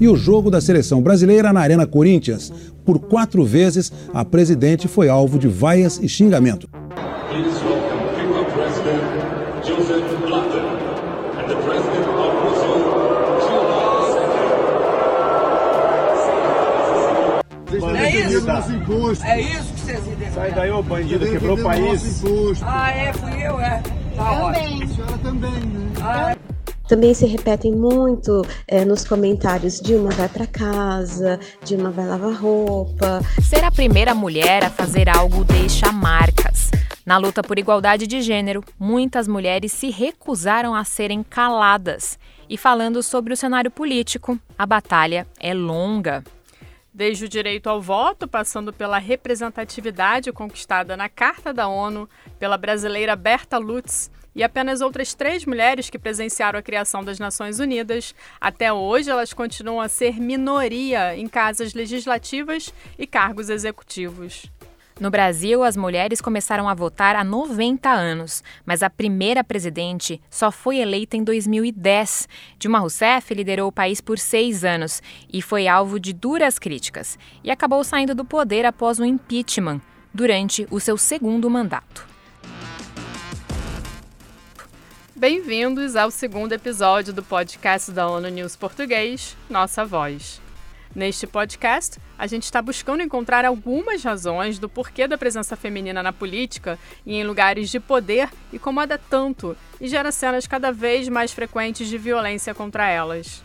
e 0.00 0.08
o 0.08 0.16
jogo 0.16 0.50
da 0.50 0.60
seleção 0.60 1.02
brasileira 1.02 1.52
na 1.52 1.60
Arena 1.60 1.86
Corinthians. 1.86 2.52
Por 2.84 2.98
quatro 2.98 3.44
vezes, 3.44 3.92
a 4.12 4.24
presidente 4.24 4.88
foi 4.88 5.08
alvo 5.08 5.38
de 5.38 5.48
vaias 5.48 5.98
e 6.02 6.08
xingamento. 6.08 6.68
É 19.24 19.40
isso 19.40 19.72
que 19.72 19.80
vocês 19.80 20.00
defendem. 20.04 20.30
Sai 20.32 20.52
daí, 20.52 20.70
ô 20.70 20.82
bandido, 20.82 21.26
quebrou 21.26 21.58
o 21.58 21.62
país. 21.62 22.22
Ah, 22.62 22.90
é, 22.90 23.12
fui 23.12 23.32
eu, 23.42 23.60
é. 23.60 23.82
Tá 24.16 24.24
Também. 24.24 24.76
ótimo. 24.76 24.84
A 24.84 24.94
senhora 24.94 25.18
também, 25.18 25.50
né? 25.50 25.90
Ah, 26.00 26.30
é. 26.32 26.33
Também 26.88 27.14
se 27.14 27.26
repetem 27.26 27.72
muito 27.72 28.42
é, 28.68 28.84
nos 28.84 29.04
comentários: 29.04 29.80
Dilma 29.80 30.10
vai 30.10 30.28
para 30.28 30.46
casa, 30.46 31.40
Dilma 31.64 31.90
vai 31.90 32.06
lavar 32.06 32.34
roupa. 32.34 33.20
Ser 33.42 33.64
a 33.64 33.70
primeira 33.70 34.14
mulher 34.14 34.64
a 34.64 34.70
fazer 34.70 35.08
algo 35.08 35.44
deixa 35.44 35.90
marcas. 35.90 36.70
Na 37.06 37.16
luta 37.18 37.42
por 37.42 37.58
igualdade 37.58 38.06
de 38.06 38.20
gênero, 38.20 38.62
muitas 38.78 39.28
mulheres 39.28 39.72
se 39.72 39.90
recusaram 39.90 40.74
a 40.74 40.84
serem 40.84 41.22
caladas. 41.22 42.18
E 42.48 42.58
falando 42.58 43.02
sobre 43.02 43.32
o 43.32 43.36
cenário 43.36 43.70
político, 43.70 44.38
a 44.58 44.66
batalha 44.66 45.26
é 45.40 45.54
longa. 45.54 46.22
Desde 46.92 47.24
o 47.24 47.28
direito 47.28 47.68
ao 47.68 47.80
voto, 47.80 48.28
passando 48.28 48.72
pela 48.72 48.98
representatividade 48.98 50.30
conquistada 50.32 50.96
na 50.96 51.08
Carta 51.08 51.52
da 51.52 51.66
ONU 51.66 52.08
pela 52.38 52.56
brasileira 52.56 53.16
Berta 53.16 53.58
Lutz 53.58 54.10
e 54.34 54.42
apenas 54.42 54.80
outras 54.80 55.14
três 55.14 55.44
mulheres 55.44 55.88
que 55.88 55.98
presenciaram 55.98 56.58
a 56.58 56.62
criação 56.62 57.04
das 57.04 57.18
Nações 57.18 57.60
Unidas, 57.60 58.14
até 58.40 58.72
hoje 58.72 59.10
elas 59.10 59.32
continuam 59.32 59.80
a 59.80 59.88
ser 59.88 60.20
minoria 60.20 61.16
em 61.16 61.28
casas 61.28 61.74
legislativas 61.74 62.72
e 62.98 63.06
cargos 63.06 63.48
executivos. 63.48 64.50
No 65.00 65.10
Brasil, 65.10 65.64
as 65.64 65.76
mulheres 65.76 66.20
começaram 66.20 66.68
a 66.68 66.74
votar 66.74 67.16
há 67.16 67.24
90 67.24 67.90
anos, 67.90 68.44
mas 68.64 68.80
a 68.80 68.88
primeira 68.88 69.42
presidente 69.42 70.20
só 70.30 70.52
foi 70.52 70.78
eleita 70.78 71.16
em 71.16 71.24
2010. 71.24 72.28
Dilma 72.60 72.78
Rousseff 72.78 73.34
liderou 73.34 73.68
o 73.68 73.72
país 73.72 74.00
por 74.00 74.20
seis 74.20 74.62
anos 74.62 75.02
e 75.32 75.42
foi 75.42 75.66
alvo 75.66 75.98
de 75.98 76.12
duras 76.12 76.60
críticas, 76.60 77.18
e 77.42 77.50
acabou 77.50 77.82
saindo 77.82 78.14
do 78.14 78.24
poder 78.24 78.64
após 78.64 79.00
o 79.00 79.04
impeachment, 79.04 79.80
durante 80.12 80.64
o 80.70 80.78
seu 80.78 80.96
segundo 80.96 81.50
mandato. 81.50 82.13
Bem-vindos 85.16 85.94
ao 85.94 86.10
segundo 86.10 86.54
episódio 86.54 87.12
do 87.12 87.22
podcast 87.22 87.92
da 87.92 88.08
ONU 88.08 88.28
News 88.30 88.56
Português, 88.56 89.36
Nossa 89.48 89.84
Voz. 89.84 90.42
Neste 90.92 91.24
podcast, 91.24 92.00
a 92.18 92.26
gente 92.26 92.42
está 92.42 92.60
buscando 92.60 93.00
encontrar 93.00 93.44
algumas 93.44 94.02
razões 94.02 94.58
do 94.58 94.68
porquê 94.68 95.06
da 95.06 95.16
presença 95.16 95.54
feminina 95.54 96.02
na 96.02 96.12
política 96.12 96.76
e 97.06 97.14
em 97.14 97.22
lugares 97.22 97.70
de 97.70 97.78
poder 97.78 98.28
incomoda 98.52 98.98
tanto 98.98 99.56
e 99.80 99.86
gera 99.86 100.10
cenas 100.10 100.48
cada 100.48 100.72
vez 100.72 101.08
mais 101.08 101.32
frequentes 101.32 101.88
de 101.88 101.96
violência 101.96 102.52
contra 102.52 102.90
elas. 102.90 103.44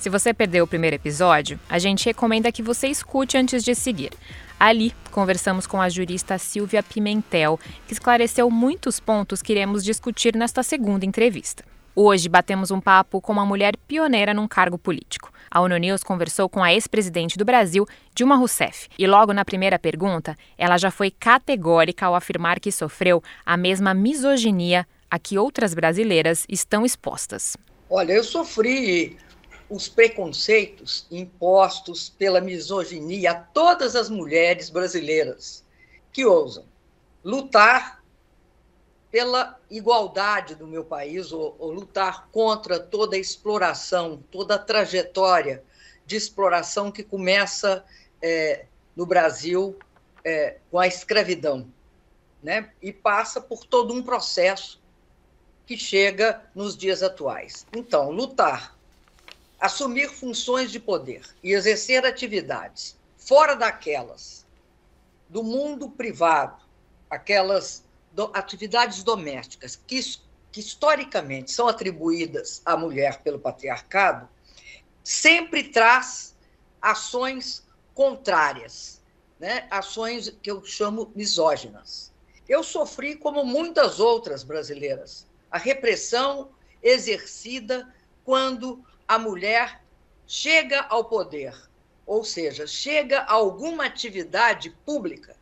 Se 0.00 0.10
você 0.10 0.34
perdeu 0.34 0.64
o 0.64 0.68
primeiro 0.68 0.96
episódio, 0.96 1.58
a 1.68 1.78
gente 1.78 2.04
recomenda 2.04 2.50
que 2.50 2.62
você 2.62 2.88
escute 2.88 3.38
antes 3.38 3.62
de 3.62 3.76
seguir. 3.76 4.10
Ali, 4.58 4.94
conversamos 5.10 5.66
com 5.66 5.82
a 5.82 5.88
jurista 5.90 6.38
Silvia 6.38 6.82
Pimentel, 6.82 7.60
que 7.86 7.92
esclareceu 7.92 8.50
muitos 8.50 8.98
pontos 8.98 9.42
que 9.42 9.52
iremos 9.52 9.84
discutir 9.84 10.34
nesta 10.34 10.62
segunda 10.62 11.04
entrevista. 11.04 11.62
Hoje 11.94 12.26
batemos 12.28 12.70
um 12.70 12.80
papo 12.80 13.20
com 13.20 13.32
uma 13.32 13.44
mulher 13.44 13.76
pioneira 13.86 14.32
num 14.32 14.48
cargo 14.48 14.78
político. 14.78 15.30
A 15.50 15.60
ONU 15.60 15.76
News 15.76 16.02
conversou 16.02 16.48
com 16.48 16.62
a 16.62 16.72
ex-presidente 16.72 17.36
do 17.36 17.44
Brasil, 17.44 17.86
Dilma 18.14 18.36
Rousseff, 18.36 18.88
e 18.98 19.06
logo 19.06 19.34
na 19.34 19.44
primeira 19.44 19.78
pergunta, 19.78 20.36
ela 20.56 20.78
já 20.78 20.90
foi 20.90 21.10
categórica 21.10 22.06
ao 22.06 22.14
afirmar 22.14 22.58
que 22.58 22.72
sofreu 22.72 23.22
a 23.44 23.58
mesma 23.58 23.92
misoginia 23.92 24.86
a 25.10 25.18
que 25.18 25.38
outras 25.38 25.74
brasileiras 25.74 26.46
estão 26.48 26.84
expostas. 26.84 27.56
Olha, 27.88 28.12
eu 28.14 28.24
sofri 28.24 29.16
os 29.68 29.88
preconceitos 29.88 31.06
impostos 31.10 32.08
pela 32.08 32.40
misoginia 32.40 33.32
a 33.32 33.34
todas 33.34 33.96
as 33.96 34.08
mulheres 34.08 34.70
brasileiras 34.70 35.64
que 36.12 36.24
ousam 36.24 36.64
lutar 37.26 38.00
pela 39.10 39.58
igualdade 39.68 40.54
do 40.54 40.64
meu 40.64 40.84
país, 40.84 41.32
ou, 41.32 41.56
ou, 41.58 41.72
lutar 41.72 42.28
contra 42.30 42.78
toda 42.78 43.16
a 43.16 43.18
exploração, 43.18 44.22
toda 44.30 44.54
a 44.54 44.58
trajetória 44.58 45.64
de 46.06 46.14
exploração 46.14 46.92
que 46.92 47.02
começa 47.02 47.84
é, 48.22 48.66
no 48.94 49.04
Brasil 49.04 49.76
é, 50.22 50.58
com 50.70 50.78
a 50.78 50.86
escravidão, 50.86 51.66
né? 52.40 52.70
e 52.80 52.92
passa 52.92 53.40
por 53.40 53.66
todo 53.66 53.92
um 53.92 54.02
processo 54.02 54.80
que 55.66 55.76
chega 55.76 56.44
nos 56.54 56.76
dias 56.76 57.02
atuais. 57.02 57.66
Então, 57.74 58.12
lutar, 58.12 58.75
assumir 59.58 60.10
funções 60.10 60.70
de 60.70 60.78
poder 60.78 61.22
e 61.42 61.52
exercer 61.52 62.04
atividades 62.04 62.96
fora 63.16 63.54
daquelas 63.54 64.46
do 65.28 65.42
mundo 65.42 65.90
privado, 65.90 66.62
aquelas 67.10 67.84
do, 68.12 68.30
atividades 68.34 69.02
domésticas 69.02 69.76
que, 69.86 70.00
que 70.52 70.60
historicamente 70.60 71.50
são 71.50 71.66
atribuídas 71.68 72.62
à 72.64 72.76
mulher 72.76 73.22
pelo 73.22 73.38
patriarcado, 73.38 74.28
sempre 75.02 75.64
traz 75.64 76.36
ações 76.80 77.66
contrárias, 77.94 79.02
né? 79.40 79.66
ações 79.70 80.30
que 80.42 80.50
eu 80.50 80.64
chamo 80.64 81.10
misóginas. 81.14 82.12
Eu 82.48 82.62
sofri, 82.62 83.16
como 83.16 83.44
muitas 83.44 83.98
outras 83.98 84.44
brasileiras, 84.44 85.26
a 85.50 85.58
repressão 85.58 86.50
exercida 86.82 87.92
quando 88.24 88.84
a 89.08 89.18
mulher 89.18 89.82
chega 90.26 90.82
ao 90.88 91.04
poder, 91.04 91.54
ou 92.06 92.24
seja, 92.24 92.66
chega 92.66 93.20
a 93.20 93.32
alguma 93.32 93.86
atividade 93.86 94.70
pública, 94.84 95.36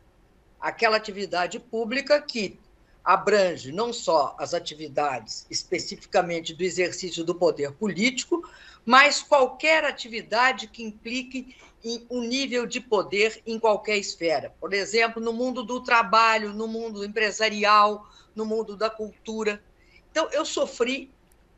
aquela 0.59 0.97
atividade 0.97 1.59
pública 1.59 2.21
que 2.21 2.59
abrange 3.03 3.71
não 3.71 3.93
só 3.93 4.35
as 4.39 4.53
atividades 4.53 5.45
especificamente 5.49 6.53
do 6.53 6.63
exercício 6.63 7.23
do 7.23 7.35
poder 7.35 7.71
político, 7.73 8.47
mas 8.83 9.21
qualquer 9.21 9.83
atividade 9.83 10.67
que 10.67 10.83
implique 10.83 11.55
em 11.83 12.05
um 12.09 12.21
nível 12.21 12.65
de 12.65 12.79
poder 12.79 13.41
em 13.45 13.59
qualquer 13.59 13.97
esfera. 13.97 14.53
Por 14.59 14.73
exemplo, 14.73 15.21
no 15.21 15.31
mundo 15.31 15.63
do 15.63 15.81
trabalho, 15.81 16.51
no 16.51 16.67
mundo 16.67 17.05
empresarial, 17.05 18.07
no 18.35 18.45
mundo 18.45 18.75
da 18.75 18.89
cultura. 18.89 19.63
Então, 20.09 20.27
eu 20.31 20.43
sofri 20.43 21.11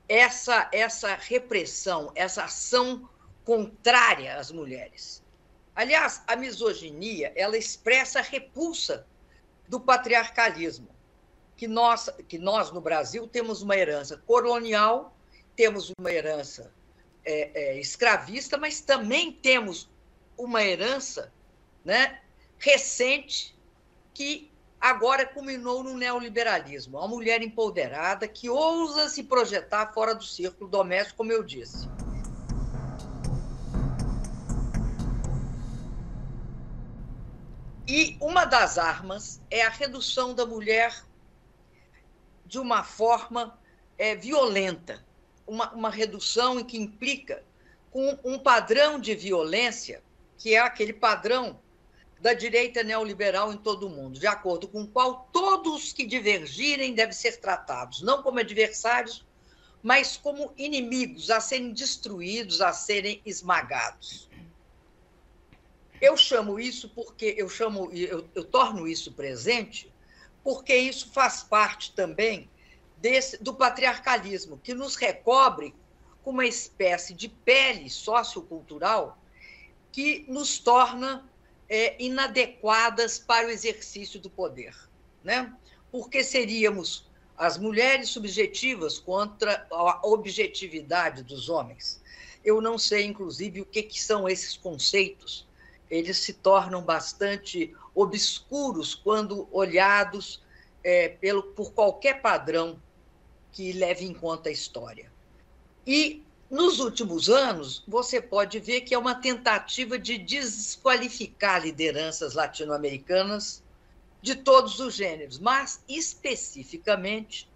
essa, 0.07 0.69
essa 0.71 1.15
repressão, 1.15 2.11
essa 2.15 2.43
ação 2.45 3.09
contrária 3.43 4.37
às 4.37 4.51
mulheres. 4.51 5.23
Aliás, 5.75 6.23
a 6.27 6.35
misoginia, 6.35 7.31
ela 7.35 7.57
expressa 7.57 8.19
a 8.19 8.23
repulsa 8.23 9.05
do 9.67 9.79
patriarcalismo, 9.79 10.89
que 11.55 11.67
nós, 11.67 12.09
que 12.27 12.37
nós 12.37 12.71
no 12.71 12.81
Brasil 12.81 13.27
temos 13.27 13.61
uma 13.61 13.75
herança 13.75 14.17
colonial, 14.25 15.15
temos 15.55 15.91
uma 15.99 16.11
herança 16.11 16.71
é, 17.25 17.51
é, 17.53 17.79
escravista, 17.79 18.57
mas 18.57 18.79
também 18.79 19.31
temos 19.31 19.89
uma 20.37 20.63
herança 20.63 21.31
né, 21.83 22.21
recente 22.59 23.55
que 24.13 24.51
agora 24.79 25.25
culminou 25.25 25.83
no 25.83 25.95
neoliberalismo. 25.95 26.97
Uma 26.97 27.07
mulher 27.07 27.41
empoderada 27.41 28.27
que 28.27 28.49
ousa 28.49 29.09
se 29.09 29.23
projetar 29.23 29.93
fora 29.93 30.13
do 30.13 30.23
círculo 30.23 30.69
doméstico, 30.69 31.17
como 31.17 31.31
eu 31.31 31.43
disse. 31.43 31.89
E 37.87 38.17
uma 38.19 38.43
das 38.43 38.77
armas 38.77 39.41
é 39.49 39.65
a 39.65 39.69
redução 39.69 40.33
da 40.33 40.45
mulher 40.45 41.03
de 42.45 42.59
uma 42.59 42.83
forma 42.83 43.57
é, 43.97 44.15
violenta, 44.15 45.05
uma, 45.45 45.71
uma 45.71 45.89
redução 45.89 46.63
que 46.63 46.77
implica 46.77 47.43
com 47.89 48.19
um 48.23 48.37
padrão 48.37 48.99
de 48.99 49.15
violência 49.15 50.03
que 50.37 50.53
é 50.53 50.59
aquele 50.59 50.93
padrão 50.93 51.59
da 52.19 52.33
direita 52.33 52.83
neoliberal 52.83 53.53
em 53.53 53.57
todo 53.57 53.87
o 53.87 53.89
mundo, 53.89 54.19
de 54.19 54.27
acordo 54.27 54.67
com 54.67 54.81
o 54.81 54.87
qual 54.87 55.29
todos 55.31 55.93
que 55.93 56.05
divergirem 56.05 56.93
devem 56.93 57.13
ser 57.13 57.37
tratados, 57.37 58.01
não 58.01 58.23
como 58.23 58.39
adversários, 58.39 59.25
mas 59.83 60.17
como 60.17 60.51
inimigos 60.57 61.29
a 61.29 61.39
serem 61.39 61.71
destruídos, 61.71 62.61
a 62.61 62.73
serem 62.73 63.21
esmagados. 63.25 64.27
Eu 66.01 66.17
chamo 66.17 66.59
isso 66.59 66.89
porque 66.89 67.35
eu 67.37 67.49
chamo, 67.49 67.91
eu, 67.91 68.27
eu 68.33 68.43
torno 68.43 68.87
isso 68.87 69.11
presente, 69.11 69.91
porque 70.43 70.75
isso 70.75 71.11
faz 71.11 71.43
parte 71.43 71.93
também 71.93 72.49
desse, 72.97 73.41
do 73.41 73.53
patriarcalismo, 73.53 74.59
que 74.63 74.73
nos 74.73 74.95
recobre 74.95 75.73
com 76.23 76.31
uma 76.31 76.45
espécie 76.45 77.13
de 77.13 77.29
pele 77.29 77.89
sociocultural 77.89 79.17
que 79.91 80.25
nos 80.27 80.59
torna 80.59 81.27
é, 81.69 82.01
inadequadas 82.01 83.19
para 83.19 83.47
o 83.47 83.49
exercício 83.49 84.19
do 84.19 84.29
poder, 84.29 84.75
né? 85.23 85.53
Porque 85.91 86.23
seríamos 86.23 87.07
as 87.37 87.57
mulheres 87.57 88.09
subjetivas 88.09 88.97
contra 88.97 89.67
a 89.71 90.01
objetividade 90.07 91.23
dos 91.23 91.49
homens. 91.49 92.01
Eu 92.43 92.61
não 92.61 92.77
sei, 92.77 93.05
inclusive, 93.05 93.61
o 93.61 93.65
que, 93.65 93.83
que 93.83 94.01
são 94.01 94.27
esses 94.27 94.57
conceitos. 94.57 95.45
Eles 95.89 96.17
se 96.17 96.33
tornam 96.33 96.81
bastante 96.81 97.73
obscuros 97.93 98.95
quando 98.95 99.47
olhados 99.51 100.41
é, 100.83 101.09
pelo, 101.09 101.43
por 101.43 101.73
qualquer 101.73 102.21
padrão 102.21 102.81
que 103.51 103.71
leve 103.73 104.05
em 104.05 104.13
conta 104.13 104.49
a 104.49 104.51
história. 104.51 105.11
E 105.85 106.23
nos 106.49 106.79
últimos 106.79 107.29
anos, 107.29 107.83
você 107.87 108.21
pode 108.21 108.59
ver 108.59 108.81
que 108.81 108.93
é 108.93 108.97
uma 108.97 109.15
tentativa 109.15 109.99
de 109.99 110.17
desqualificar 110.17 111.61
lideranças 111.61 112.33
latino-americanas 112.33 113.61
de 114.21 114.35
todos 114.35 114.79
os 114.79 114.95
gêneros, 114.95 115.39
mas 115.39 115.83
especificamente 115.87 117.49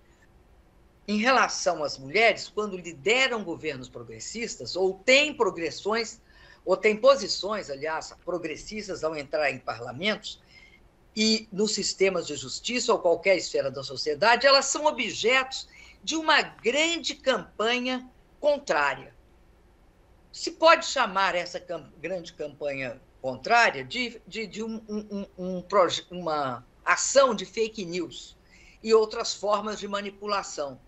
em 1.08 1.18
relação 1.18 1.84
às 1.84 1.98
mulheres, 1.98 2.50
quando 2.54 2.78
lideram 2.78 3.44
governos 3.44 3.90
progressistas 3.90 4.76
ou 4.76 4.94
têm 4.94 5.34
progressões 5.34 6.20
ou 6.66 6.78
têm 6.78 6.96
posições, 6.96 7.70
aliás, 7.70 8.14
progressistas 8.24 9.04
ao 9.04 9.16
entrar 9.16 9.50
em 9.52 9.58
parlamentos 9.58 10.40
e 11.16 11.48
nos 11.52 11.74
sistemas 11.74 12.28
de 12.28 12.36
justiça 12.36 12.94
ou 12.94 13.00
qualquer 13.00 13.38
esfera 13.38 13.72
da 13.72 13.84
sociedade, 13.84 14.46
elas 14.46 14.66
são 14.66 14.86
objetos 14.86 15.68
de 16.04 16.16
uma 16.16 16.42
grande 16.42 17.16
campanha 17.16 18.10
contrária. 18.42 19.14
Se 20.32 20.52
pode 20.52 20.88
chamar 20.88 21.36
essa 21.36 21.64
grande 22.02 22.34
campanha 22.34 23.00
contrária 23.22 23.86
de, 23.86 24.20
de, 24.28 24.48
de 24.48 24.64
um, 24.64 24.82
um, 24.90 25.26
um, 25.38 25.64
uma 26.10 26.66
ação 26.84 27.36
de 27.36 27.46
fake 27.46 27.86
news 27.86 28.36
e 28.82 28.94
outras 28.96 29.36
formas 29.36 29.80
de 29.80 29.88
manipulação. 29.88 30.80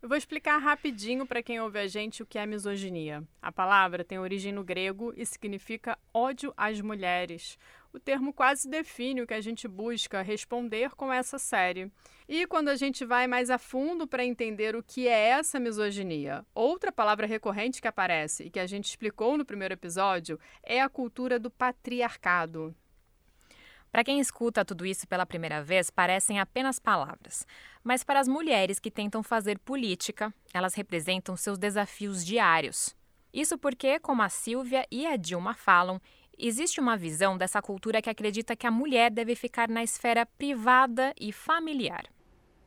Eu 0.00 0.08
vou 0.08 0.18
explicar 0.18 0.58
rapidinho 0.58 1.26
para 1.26 1.42
quem 1.42 1.60
ouve 1.60 1.78
a 1.78 1.86
gente 1.86 2.22
o 2.22 2.26
que 2.26 2.38
é 2.38 2.46
misoginia. 2.46 3.22
A 3.40 3.50
palavra 3.50 4.04
tem 4.04 4.18
origem 4.18 4.52
no 4.52 4.62
grego 4.62 5.12
e 5.16 5.24
significa 5.24 5.98
ódio 6.12 6.52
às 6.56 6.80
mulheres. 6.80 7.58
O 7.94 8.00
termo 8.00 8.32
quase 8.32 8.68
define 8.68 9.22
o 9.22 9.26
que 9.26 9.34
a 9.34 9.40
gente 9.40 9.68
busca 9.68 10.20
responder 10.20 10.96
com 10.96 11.12
essa 11.12 11.38
série. 11.38 11.92
E 12.28 12.44
quando 12.44 12.68
a 12.68 12.74
gente 12.74 13.04
vai 13.04 13.28
mais 13.28 13.50
a 13.50 13.56
fundo 13.56 14.04
para 14.04 14.24
entender 14.24 14.74
o 14.74 14.82
que 14.82 15.06
é 15.06 15.28
essa 15.28 15.60
misoginia, 15.60 16.44
outra 16.52 16.90
palavra 16.90 17.24
recorrente 17.24 17.80
que 17.80 17.86
aparece 17.86 18.42
e 18.42 18.50
que 18.50 18.58
a 18.58 18.66
gente 18.66 18.86
explicou 18.86 19.38
no 19.38 19.44
primeiro 19.44 19.74
episódio 19.74 20.40
é 20.64 20.80
a 20.80 20.88
cultura 20.88 21.38
do 21.38 21.52
patriarcado. 21.52 22.74
Para 23.92 24.02
quem 24.02 24.18
escuta 24.18 24.64
tudo 24.64 24.84
isso 24.84 25.06
pela 25.06 25.24
primeira 25.24 25.62
vez, 25.62 25.88
parecem 25.88 26.40
apenas 26.40 26.80
palavras. 26.80 27.46
Mas 27.84 28.02
para 28.02 28.18
as 28.18 28.26
mulheres 28.26 28.80
que 28.80 28.90
tentam 28.90 29.22
fazer 29.22 29.56
política, 29.60 30.34
elas 30.52 30.74
representam 30.74 31.36
seus 31.36 31.58
desafios 31.58 32.26
diários. 32.26 32.92
Isso 33.32 33.58
porque, 33.58 33.98
como 33.98 34.22
a 34.22 34.28
Silvia 34.28 34.86
e 34.90 35.06
a 35.06 35.16
Dilma 35.16 35.54
falam, 35.54 36.00
existe 36.38 36.80
uma 36.80 36.96
visão 36.96 37.36
dessa 37.36 37.62
cultura 37.62 38.02
que 38.02 38.10
acredita 38.10 38.56
que 38.56 38.66
a 38.66 38.70
mulher 38.70 39.10
deve 39.10 39.34
ficar 39.34 39.68
na 39.68 39.82
esfera 39.82 40.26
privada 40.26 41.14
e 41.18 41.32
familiar. 41.32 42.06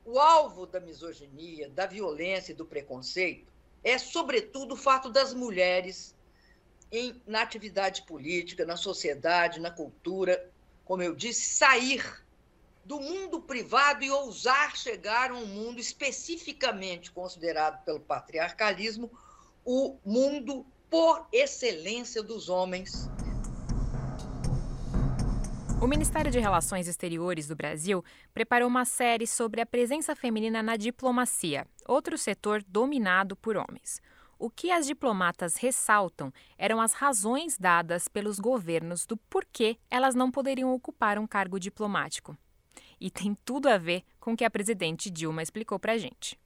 O 0.06 0.20
alvo 0.20 0.66
da 0.66 0.80
misoginia, 0.80 1.70
da 1.70 1.86
violência 1.86 2.52
e 2.52 2.56
do 2.56 2.66
preconceito 2.66 3.58
é, 3.84 3.98
sobretudo, 3.98 4.74
o 4.74 4.78
fato 4.78 5.10
das 5.10 5.34
mulheres 5.34 6.14
em, 6.92 7.22
na 7.26 7.42
atividade 7.42 8.02
política, 8.04 8.66
na 8.66 8.76
sociedade, 8.76 9.60
na 9.60 9.72
cultura, 9.72 10.50
como 10.84 11.02
eu 11.02 11.16
disse, 11.16 11.56
sair 11.56 12.04
do 12.84 13.00
mundo 13.00 13.42
privado 13.42 14.04
e 14.04 14.12
ousar 14.12 14.76
chegar 14.76 15.32
a 15.32 15.36
um 15.36 15.46
mundo 15.46 15.80
especificamente 15.80 17.12
considerado 17.12 17.84
pelo 17.84 18.00
patriarcalismo 18.00 19.12
o 19.66 19.98
mundo 20.06 20.66
por 20.90 21.28
excelência 21.34 22.24
dos 22.24 22.48
homens. 22.48 23.10
O 25.80 25.86
Ministério 25.86 26.32
de 26.32 26.40
Relações 26.40 26.88
Exteriores 26.88 27.48
do 27.48 27.56
Brasil 27.56 28.04
preparou 28.34 28.68
uma 28.68 28.84
série 28.84 29.28
sobre 29.28 29.62
a 29.62 29.66
presença 29.66 30.16
feminina 30.16 30.64
na 30.64 30.76
diplomacia, 30.76 31.68
outro 31.88 32.18
setor 32.18 32.64
dominado 32.68 33.36
por 33.36 33.56
homens. 33.56 34.02
O 34.40 34.50
que 34.50 34.72
as 34.72 34.88
diplomatas 34.88 35.56
ressaltam 35.56 36.34
eram 36.58 36.82
as 36.82 36.94
razões 36.94 37.60
dadas 37.60 38.08
pelos 38.08 38.40
governos 38.40 39.06
do 39.06 39.16
porquê 39.16 39.78
elas 39.90 40.16
não 40.16 40.32
poderiam 40.32 40.74
ocupar 40.74 41.20
um 41.20 41.28
cargo 41.28 41.60
diplomático. 41.60 42.36
E 43.00 43.12
tem 43.12 43.38
tudo 43.46 43.70
a 43.70 43.78
ver 43.78 44.04
com 44.20 44.34
o 44.34 44.38
que 44.38 44.46
a 44.46 44.50
presidente 44.50 45.12
Dilma 45.12 45.44
explicou 45.44 45.78
para 45.78 45.94
a 45.94 45.98
gente. 45.98 46.40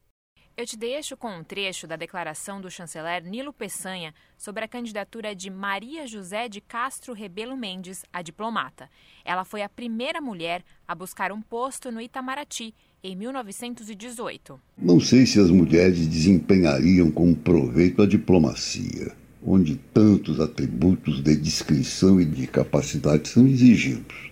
Eu 0.57 0.65
te 0.65 0.77
deixo 0.77 1.15
com 1.15 1.29
um 1.29 1.43
trecho 1.43 1.87
da 1.87 1.95
declaração 1.95 2.59
do 2.59 2.69
chanceler 2.69 3.23
Nilo 3.23 3.53
Peçanha 3.53 4.13
sobre 4.37 4.63
a 4.63 4.67
candidatura 4.67 5.33
de 5.33 5.49
Maria 5.49 6.05
José 6.05 6.49
de 6.49 6.59
Castro 6.59 7.13
Rebelo 7.13 7.55
Mendes 7.55 8.03
a 8.11 8.21
diplomata. 8.21 8.89
Ela 9.23 9.45
foi 9.45 9.61
a 9.61 9.69
primeira 9.69 10.19
mulher 10.19 10.61
a 10.85 10.93
buscar 10.93 11.31
um 11.31 11.41
posto 11.41 11.89
no 11.89 12.01
Itamaraty 12.01 12.75
em 13.01 13.15
1918. 13.15 14.59
Não 14.77 14.99
sei 14.99 15.25
se 15.25 15.39
as 15.39 15.49
mulheres 15.49 16.05
desempenhariam 16.05 17.09
com 17.09 17.33
proveito 17.33 18.01
a 18.01 18.05
diplomacia, 18.05 19.15
onde 19.43 19.77
tantos 19.77 20.39
atributos 20.41 21.21
de 21.21 21.35
discrição 21.37 22.19
e 22.19 22.25
de 22.25 22.45
capacidade 22.45 23.29
são 23.29 23.47
exigidos. 23.47 24.30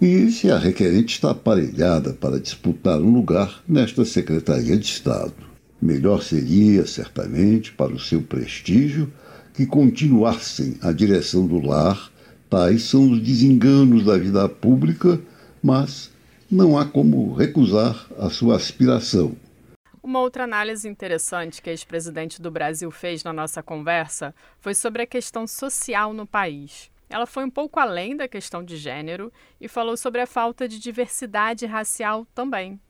E 0.00 0.30
se 0.30 0.50
a 0.50 0.56
requerente 0.56 1.16
está 1.16 1.32
aparelhada 1.32 2.14
para 2.14 2.40
disputar 2.40 2.98
um 2.98 3.12
lugar 3.12 3.62
nesta 3.68 4.02
Secretaria 4.02 4.74
de 4.78 4.86
Estado. 4.86 5.34
Melhor 5.80 6.22
seria, 6.22 6.86
certamente, 6.86 7.70
para 7.72 7.92
o 7.92 7.98
seu 7.98 8.22
prestígio, 8.22 9.12
que 9.52 9.66
continuassem 9.66 10.78
a 10.80 10.90
direção 10.90 11.46
do 11.46 11.60
lar. 11.60 12.10
Tais 12.48 12.84
são 12.84 13.10
os 13.10 13.20
desenganos 13.20 14.06
da 14.06 14.16
vida 14.16 14.48
pública, 14.48 15.20
mas 15.62 16.10
não 16.50 16.78
há 16.78 16.86
como 16.86 17.34
recusar 17.34 18.06
a 18.18 18.30
sua 18.30 18.56
aspiração. 18.56 19.36
Uma 20.02 20.20
outra 20.20 20.44
análise 20.44 20.88
interessante 20.88 21.60
que 21.60 21.68
a 21.68 21.74
ex-presidente 21.74 22.40
do 22.40 22.50
Brasil 22.50 22.90
fez 22.90 23.22
na 23.22 23.34
nossa 23.34 23.62
conversa 23.62 24.34
foi 24.60 24.74
sobre 24.74 25.02
a 25.02 25.06
questão 25.06 25.46
social 25.46 26.14
no 26.14 26.26
país. 26.26 26.90
Ela 27.10 27.26
foi 27.26 27.44
um 27.44 27.50
pouco 27.50 27.80
além 27.80 28.16
da 28.16 28.28
questão 28.28 28.64
de 28.64 28.76
gênero 28.76 29.32
e 29.60 29.66
falou 29.66 29.96
sobre 29.96 30.20
a 30.20 30.26
falta 30.26 30.68
de 30.68 30.78
diversidade 30.78 31.66
racial 31.66 32.24
também. 32.32 32.80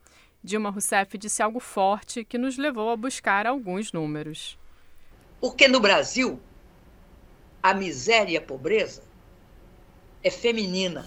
Dilma 0.43 0.69
Rousseff 0.69 1.17
disse 1.17 1.41
algo 1.41 1.59
forte 1.59 2.23
que 2.23 2.37
nos 2.37 2.55
levou 2.55 2.91
a 2.91 2.95
buscar 2.95 3.47
alguns 3.47 3.91
números. 3.91 4.59
Porque 5.39 5.67
no 5.67 5.79
Brasil, 5.79 6.39
a 7.63 7.73
miséria 7.73 8.33
e 8.33 8.37
a 8.37 8.41
pobreza 8.41 9.01
é 10.23 10.29
feminina. 10.29 11.03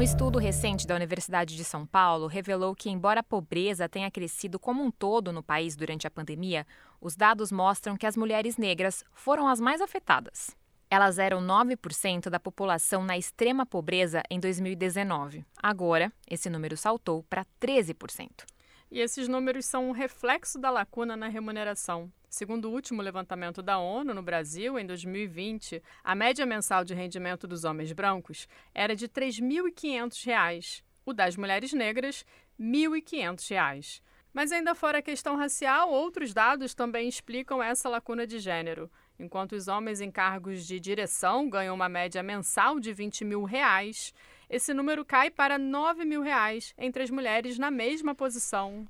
Um 0.00 0.02
estudo 0.02 0.38
recente 0.38 0.86
da 0.86 0.94
Universidade 0.94 1.54
de 1.54 1.62
São 1.62 1.84
Paulo 1.84 2.26
revelou 2.26 2.74
que, 2.74 2.88
embora 2.88 3.20
a 3.20 3.22
pobreza 3.22 3.86
tenha 3.86 4.10
crescido 4.10 4.58
como 4.58 4.82
um 4.82 4.90
todo 4.90 5.30
no 5.30 5.42
país 5.42 5.76
durante 5.76 6.06
a 6.06 6.10
pandemia, 6.10 6.66
os 6.98 7.14
dados 7.14 7.52
mostram 7.52 7.98
que 7.98 8.06
as 8.06 8.16
mulheres 8.16 8.56
negras 8.56 9.04
foram 9.12 9.46
as 9.46 9.60
mais 9.60 9.82
afetadas. 9.82 10.56
Elas 10.88 11.18
eram 11.18 11.42
9% 11.42 12.30
da 12.30 12.40
população 12.40 13.04
na 13.04 13.18
extrema 13.18 13.66
pobreza 13.66 14.22
em 14.30 14.40
2019. 14.40 15.44
Agora, 15.62 16.10
esse 16.26 16.48
número 16.48 16.78
saltou 16.78 17.22
para 17.24 17.44
13%. 17.60 18.46
E 18.90 18.98
esses 18.98 19.28
números 19.28 19.66
são 19.66 19.88
um 19.88 19.92
reflexo 19.92 20.58
da 20.58 20.68
lacuna 20.68 21.16
na 21.16 21.28
remuneração. 21.28 22.12
Segundo 22.28 22.64
o 22.64 22.72
último 22.72 23.00
levantamento 23.00 23.62
da 23.62 23.78
ONU 23.78 24.12
no 24.12 24.22
Brasil, 24.22 24.76
em 24.78 24.84
2020, 24.84 25.80
a 26.02 26.14
média 26.14 26.44
mensal 26.44 26.84
de 26.84 26.92
rendimento 26.92 27.46
dos 27.46 27.62
homens 27.62 27.92
brancos 27.92 28.48
era 28.74 28.96
de 28.96 29.04
R$ 29.04 29.12
3.500, 29.12 30.82
o 31.06 31.12
das 31.12 31.36
mulheres 31.36 31.72
negras, 31.72 32.24
R$ 32.58 32.64
1.500. 32.64 34.02
Mas 34.32 34.50
ainda 34.50 34.74
fora 34.74 34.98
a 34.98 35.02
questão 35.02 35.36
racial, 35.36 35.90
outros 35.90 36.34
dados 36.34 36.74
também 36.74 37.08
explicam 37.08 37.62
essa 37.62 37.88
lacuna 37.88 38.26
de 38.26 38.40
gênero. 38.40 38.90
Enquanto 39.18 39.52
os 39.52 39.68
homens 39.68 40.00
em 40.00 40.10
cargos 40.10 40.66
de 40.66 40.80
direção 40.80 41.48
ganham 41.48 41.74
uma 41.74 41.88
média 41.88 42.22
mensal 42.22 42.80
de 42.80 42.92
20 42.92 43.24
mil 43.24 43.44
reais, 43.44 44.12
esse 44.50 44.74
número 44.74 45.04
cai 45.04 45.30
para 45.30 45.56
9 45.56 46.04
mil 46.04 46.22
reais 46.22 46.74
entre 46.76 47.04
as 47.04 47.10
mulheres 47.10 47.56
na 47.56 47.70
mesma 47.70 48.16
posição. 48.16 48.84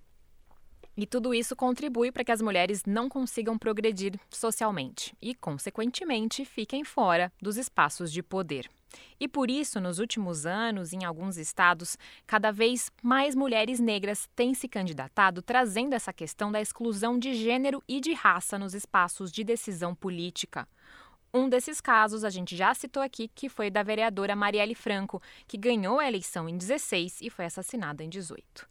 E 0.97 1.07
tudo 1.07 1.35
isso 1.35 1.55
contribui 1.55 2.11
para 2.11 2.25
que 2.25 2.33
as 2.33 2.41
mulheres 2.41 2.83
não 2.87 3.09
consigam 3.09 3.59
progredir 3.59 4.19
socialmente 4.31 5.15
e, 5.21 5.35
consequentemente, 5.35 6.45
fiquem 6.47 6.83
fora 6.83 7.31
dos 7.41 7.59
espaços 7.59 8.11
de 8.11 8.23
poder. 8.23 8.71
E 9.21 9.29
por 9.29 9.51
isso, 9.51 9.79
nos 9.81 9.99
últimos 9.99 10.47
anos, 10.47 10.93
em 10.93 11.05
alguns 11.05 11.37
estados, 11.37 11.97
cada 12.27 12.51
vez 12.51 12.91
mais 13.03 13.35
mulheres 13.35 13.79
negras 13.79 14.29
têm 14.35 14.55
se 14.55 14.67
candidatado, 14.67 15.43
trazendo 15.43 15.95
essa 15.95 16.13
questão 16.13 16.51
da 16.51 16.61
exclusão 16.61 17.19
de 17.19 17.35
gênero 17.35 17.83
e 17.87 18.01
de 18.01 18.13
raça 18.15 18.59
nos 18.59 18.75
espaços 18.75 19.31
de 19.31 19.45
decisão 19.45 19.95
política. 19.95 20.67
Um 21.33 21.49
desses 21.49 21.81
casos 21.81 22.25
a 22.25 22.31
gente 22.31 22.57
já 22.57 22.75
citou 22.75 23.01
aqui, 23.01 23.31
que 23.33 23.49
foi 23.49 23.71
da 23.71 23.85
vereadora 23.85 24.35
Marielle 24.35 24.75
Franco, 24.75 25.23
que 25.47 25.57
ganhou 25.57 26.01
a 26.01 26.09
eleição 26.09 26.49
em 26.49 26.59
16 26.59 27.21
e 27.23 27.31
foi 27.31 27.45
assassinada 27.45 28.03
em 28.03 28.09
18. 28.09 28.67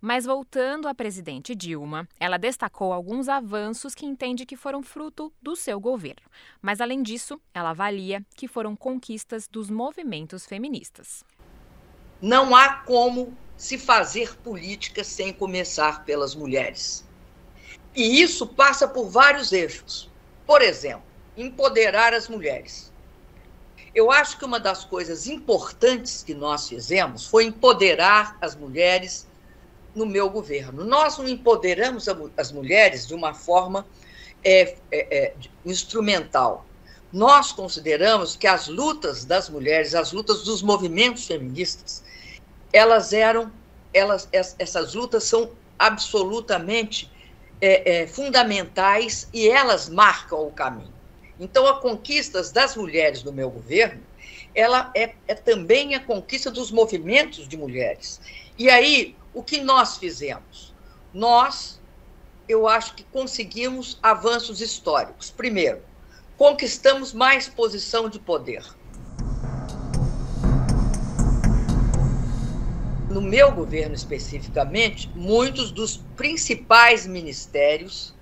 Mas 0.00 0.24
voltando 0.24 0.88
à 0.88 0.94
presidente 0.94 1.54
Dilma, 1.54 2.08
ela 2.18 2.38
destacou 2.38 2.92
alguns 2.92 3.28
avanços 3.28 3.94
que 3.94 4.06
entende 4.06 4.46
que 4.46 4.56
foram 4.56 4.82
fruto 4.82 5.30
do 5.42 5.54
seu 5.54 5.78
governo. 5.78 6.22
Mas, 6.62 6.80
além 6.80 7.02
disso, 7.02 7.38
ela 7.52 7.70
avalia 7.70 8.24
que 8.34 8.48
foram 8.48 8.74
conquistas 8.74 9.46
dos 9.46 9.68
movimentos 9.68 10.46
feministas. 10.46 11.24
Não 12.22 12.56
há 12.56 12.74
como 12.74 13.36
se 13.56 13.76
fazer 13.76 14.36
política 14.36 15.02
sem 15.02 15.32
começar 15.32 16.04
pelas 16.04 16.34
mulheres. 16.34 17.04
E 17.94 18.22
isso 18.22 18.46
passa 18.46 18.86
por 18.86 19.10
vários 19.10 19.52
eixos. 19.52 20.08
Por 20.46 20.62
exemplo, 20.62 21.07
empoderar 21.42 22.12
as 22.12 22.28
mulheres. 22.28 22.92
Eu 23.94 24.10
acho 24.10 24.38
que 24.38 24.44
uma 24.44 24.60
das 24.60 24.84
coisas 24.84 25.26
importantes 25.26 26.22
que 26.22 26.34
nós 26.34 26.68
fizemos 26.68 27.26
foi 27.26 27.44
empoderar 27.44 28.36
as 28.40 28.54
mulheres 28.54 29.26
no 29.94 30.04
meu 30.04 30.28
governo. 30.28 30.84
Nós 30.84 31.16
não 31.18 31.26
empoderamos 31.26 32.06
as 32.36 32.52
mulheres 32.52 33.06
de 33.06 33.14
uma 33.14 33.32
forma 33.34 33.86
é, 34.44 34.76
é, 34.92 35.16
é, 35.16 35.34
instrumental. 35.64 36.66
Nós 37.12 37.52
consideramos 37.52 38.36
que 38.36 38.46
as 38.46 38.68
lutas 38.68 39.24
das 39.24 39.48
mulheres, 39.48 39.94
as 39.94 40.12
lutas 40.12 40.42
dos 40.44 40.62
movimentos 40.62 41.26
feministas, 41.26 42.04
elas 42.72 43.12
eram, 43.12 43.50
elas, 43.94 44.28
essas 44.30 44.94
lutas 44.94 45.24
são 45.24 45.50
absolutamente 45.78 47.10
é, 47.60 48.02
é, 48.02 48.06
fundamentais 48.06 49.28
e 49.32 49.48
elas 49.48 49.88
marcam 49.88 50.46
o 50.46 50.52
caminho. 50.52 50.97
Então, 51.40 51.66
a 51.66 51.80
conquista 51.80 52.42
das 52.52 52.74
mulheres 52.74 53.22
no 53.22 53.32
meu 53.32 53.48
governo, 53.50 54.02
ela 54.54 54.90
é, 54.94 55.14
é 55.28 55.34
também 55.34 55.94
a 55.94 56.00
conquista 56.00 56.50
dos 56.50 56.70
movimentos 56.70 57.46
de 57.46 57.56
mulheres. 57.56 58.20
E 58.58 58.68
aí, 58.68 59.14
o 59.32 59.42
que 59.42 59.60
nós 59.60 59.98
fizemos? 59.98 60.74
Nós, 61.14 61.80
eu 62.48 62.66
acho 62.66 62.94
que 62.94 63.04
conseguimos 63.04 63.98
avanços 64.02 64.60
históricos. 64.60 65.30
Primeiro, 65.30 65.80
conquistamos 66.36 67.12
mais 67.12 67.48
posição 67.48 68.08
de 68.08 68.18
poder. 68.18 68.64
No 73.08 73.22
meu 73.22 73.52
governo 73.52 73.94
especificamente, 73.94 75.08
muitos 75.14 75.70
dos 75.70 75.98
principais 76.16 77.06
ministérios, 77.06 78.14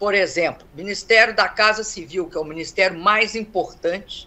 por 0.00 0.14
exemplo, 0.14 0.66
Ministério 0.74 1.36
da 1.36 1.46
Casa 1.46 1.84
Civil, 1.84 2.26
que 2.26 2.38
é 2.38 2.40
o 2.40 2.44
ministério 2.44 2.98
mais 2.98 3.36
importante, 3.36 4.26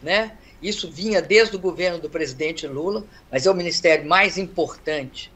né? 0.00 0.38
Isso 0.62 0.88
vinha 0.88 1.20
desde 1.20 1.56
o 1.56 1.58
governo 1.58 1.98
do 1.98 2.08
presidente 2.08 2.68
Lula, 2.68 3.04
mas 3.28 3.44
é 3.44 3.50
o 3.50 3.54
ministério 3.54 4.08
mais 4.08 4.38
importante 4.38 5.32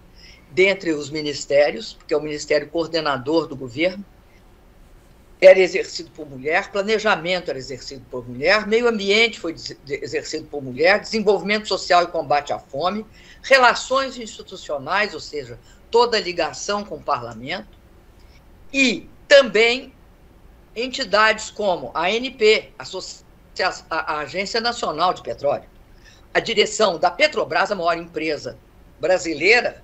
dentre 0.53 0.93
os 0.93 1.11
ministérios, 1.11 1.95
porque 1.95 2.15
é 2.15 2.17
o 2.17 2.23
ministério 2.23 2.69
coordenador 2.69 3.49
do 3.49 3.57
governo. 3.57 4.05
Era 5.41 5.59
exercido 5.59 6.13
por 6.13 6.31
mulher, 6.31 6.71
planejamento 6.71 7.51
era 7.51 7.59
exercido 7.59 8.07
por 8.09 8.27
mulher, 8.27 8.69
meio 8.69 8.87
ambiente 8.87 9.41
foi 9.41 9.53
exercido 9.89 10.47
por 10.47 10.63
mulher, 10.63 11.01
desenvolvimento 11.01 11.67
social 11.67 12.05
e 12.05 12.07
combate 12.07 12.53
à 12.53 12.59
fome, 12.61 13.05
relações 13.43 14.17
institucionais, 14.17 15.13
ou 15.13 15.21
seja, 15.21 15.59
toda 15.91 16.21
ligação 16.21 16.85
com 16.85 16.95
o 16.95 17.03
parlamento, 17.03 17.77
e 18.73 19.09
também 19.29 19.93
entidades 20.75 21.51
como 21.51 21.91
a 21.95 22.07
ANP, 22.07 22.73
a 23.91 24.19
Agência 24.19 24.61
Nacional 24.61 25.15
de 25.15 25.23
Petróleo, 25.23 25.69
a 26.35 26.41
direção 26.41 26.99
da 26.99 27.11
Petrobras, 27.11 27.71
a 27.71 27.75
maior 27.75 27.97
empresa 27.97 28.59
brasileira, 29.01 29.83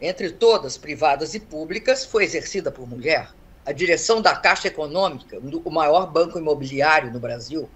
entre 0.00 0.30
todas, 0.30 0.76
privadas 0.76 1.34
e 1.34 1.40
públicas, 1.40 2.04
foi 2.04 2.24
exercida 2.24 2.70
por 2.70 2.88
mulher. 2.88 3.30
A 3.64 3.72
direção 3.72 4.20
da 4.20 4.34
Caixa 4.36 4.68
Econômica, 4.68 5.38
o 5.64 5.70
maior 5.70 6.10
banco 6.10 6.38
imobiliário 6.38 7.12
no 7.12 7.20
Brasil. 7.20 7.70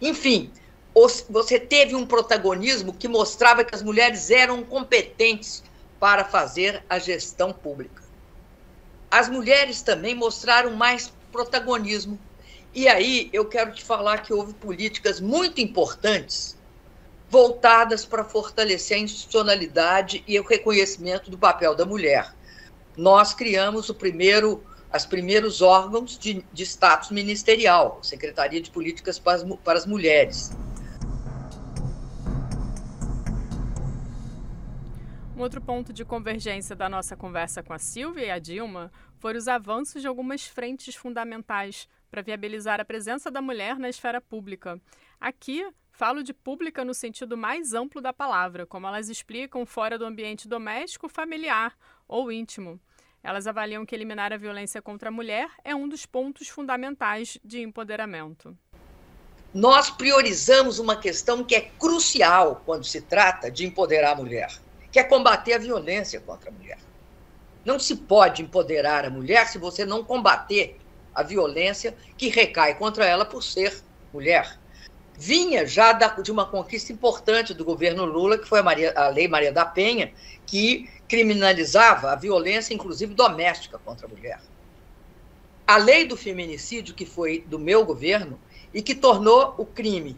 Enfim, 0.00 0.52
você 1.30 1.58
teve 1.58 1.94
um 1.94 2.06
protagonismo 2.06 2.92
que 2.92 3.08
mostrava 3.08 3.64
que 3.64 3.74
as 3.74 3.82
mulheres 3.82 4.30
eram 4.30 4.62
competentes 4.62 5.62
para 5.98 6.24
fazer 6.24 6.84
a 6.90 6.98
gestão 6.98 7.52
pública. 7.52 8.03
As 9.14 9.28
mulheres 9.28 9.80
também 9.80 10.12
mostraram 10.12 10.74
mais 10.74 11.12
protagonismo 11.30 12.18
e 12.74 12.88
aí 12.88 13.30
eu 13.32 13.44
quero 13.44 13.72
te 13.72 13.84
falar 13.84 14.18
que 14.24 14.34
houve 14.34 14.54
políticas 14.54 15.20
muito 15.20 15.60
importantes 15.60 16.56
voltadas 17.28 18.04
para 18.04 18.24
fortalecer 18.24 18.96
a 18.96 19.00
institucionalidade 19.00 20.24
e 20.26 20.36
o 20.40 20.42
reconhecimento 20.42 21.30
do 21.30 21.38
papel 21.38 21.76
da 21.76 21.86
mulher. 21.86 22.34
Nós 22.96 23.32
criamos 23.32 23.88
o 23.88 23.94
primeiro, 23.94 24.64
os 24.92 25.06
primeiros 25.06 25.62
órgãos 25.62 26.18
de, 26.18 26.44
de 26.52 26.64
status 26.64 27.12
ministerial, 27.12 28.00
Secretaria 28.02 28.60
de 28.60 28.72
Políticas 28.72 29.16
para 29.20 29.34
as, 29.34 29.44
para 29.62 29.78
as 29.78 29.86
Mulheres. 29.86 30.58
Um 35.36 35.40
outro 35.40 35.60
ponto 35.60 35.92
de 35.92 36.04
convergência 36.04 36.76
da 36.76 36.88
nossa 36.88 37.16
conversa 37.16 37.60
com 37.60 37.72
a 37.72 37.78
Silvia 37.78 38.26
e 38.26 38.30
a 38.30 38.38
Dilma 38.38 38.92
foram 39.18 39.36
os 39.36 39.48
avanços 39.48 40.00
de 40.00 40.06
algumas 40.06 40.46
frentes 40.46 40.94
fundamentais 40.94 41.88
para 42.08 42.22
viabilizar 42.22 42.80
a 42.80 42.84
presença 42.84 43.32
da 43.32 43.42
mulher 43.42 43.76
na 43.76 43.88
esfera 43.88 44.20
pública. 44.20 44.80
Aqui, 45.20 45.68
falo 45.90 46.22
de 46.22 46.32
pública 46.32 46.84
no 46.84 46.94
sentido 46.94 47.36
mais 47.36 47.74
amplo 47.74 48.00
da 48.00 48.12
palavra, 48.12 48.64
como 48.64 48.86
elas 48.86 49.08
explicam 49.08 49.66
fora 49.66 49.98
do 49.98 50.04
ambiente 50.04 50.46
doméstico, 50.46 51.08
familiar 51.08 51.76
ou 52.06 52.30
íntimo. 52.30 52.80
Elas 53.20 53.48
avaliam 53.48 53.84
que 53.84 53.94
eliminar 53.94 54.32
a 54.32 54.36
violência 54.36 54.80
contra 54.80 55.08
a 55.08 55.12
mulher 55.12 55.50
é 55.64 55.74
um 55.74 55.88
dos 55.88 56.06
pontos 56.06 56.48
fundamentais 56.48 57.38
de 57.42 57.60
empoderamento. 57.60 58.56
Nós 59.52 59.90
priorizamos 59.90 60.78
uma 60.78 60.94
questão 60.94 61.42
que 61.42 61.56
é 61.56 61.60
crucial 61.78 62.62
quando 62.64 62.84
se 62.84 63.00
trata 63.00 63.50
de 63.50 63.64
empoderar 63.64 64.12
a 64.12 64.16
mulher, 64.16 64.50
que 64.94 65.00
é 65.00 65.02
combater 65.02 65.54
a 65.54 65.58
violência 65.58 66.20
contra 66.20 66.50
a 66.50 66.52
mulher. 66.52 66.78
Não 67.64 67.80
se 67.80 67.96
pode 67.96 68.42
empoderar 68.42 69.04
a 69.04 69.10
mulher 69.10 69.48
se 69.48 69.58
você 69.58 69.84
não 69.84 70.04
combater 70.04 70.78
a 71.12 71.20
violência 71.20 71.96
que 72.16 72.28
recai 72.28 72.76
contra 72.76 73.04
ela 73.04 73.24
por 73.24 73.42
ser 73.42 73.82
mulher. 74.12 74.56
Vinha 75.14 75.66
já 75.66 75.92
da, 75.92 76.06
de 76.06 76.30
uma 76.30 76.46
conquista 76.46 76.92
importante 76.92 77.52
do 77.52 77.64
governo 77.64 78.04
Lula, 78.04 78.38
que 78.38 78.46
foi 78.46 78.60
a, 78.60 78.62
Maria, 78.62 78.92
a 78.94 79.08
Lei 79.08 79.26
Maria 79.26 79.50
da 79.50 79.64
Penha, 79.64 80.12
que 80.46 80.88
criminalizava 81.08 82.12
a 82.12 82.14
violência, 82.14 82.72
inclusive 82.72 83.14
doméstica, 83.14 83.80
contra 83.84 84.06
a 84.06 84.08
mulher. 84.08 84.40
A 85.66 85.76
lei 85.76 86.06
do 86.06 86.16
feminicídio, 86.16 86.94
que 86.94 87.04
foi 87.04 87.40
do 87.48 87.58
meu 87.58 87.84
governo, 87.84 88.38
e 88.72 88.80
que 88.80 88.94
tornou 88.94 89.56
o 89.58 89.66
crime 89.66 90.16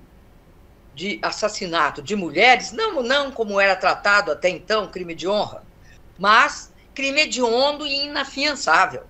de 0.96 1.20
assassinato 1.22 2.02
de 2.02 2.16
mulheres, 2.16 2.72
não, 2.72 3.00
não 3.00 3.30
como 3.30 3.60
era 3.60 3.76
tratado 3.76 4.32
até 4.32 4.48
então, 4.48 4.90
crime 4.90 5.14
de 5.14 5.28
honra, 5.28 5.62
mas 6.18 6.72
crime 6.92 7.20
hediondo 7.20 7.86
e 7.86 8.06
inafiançável. 8.06 9.04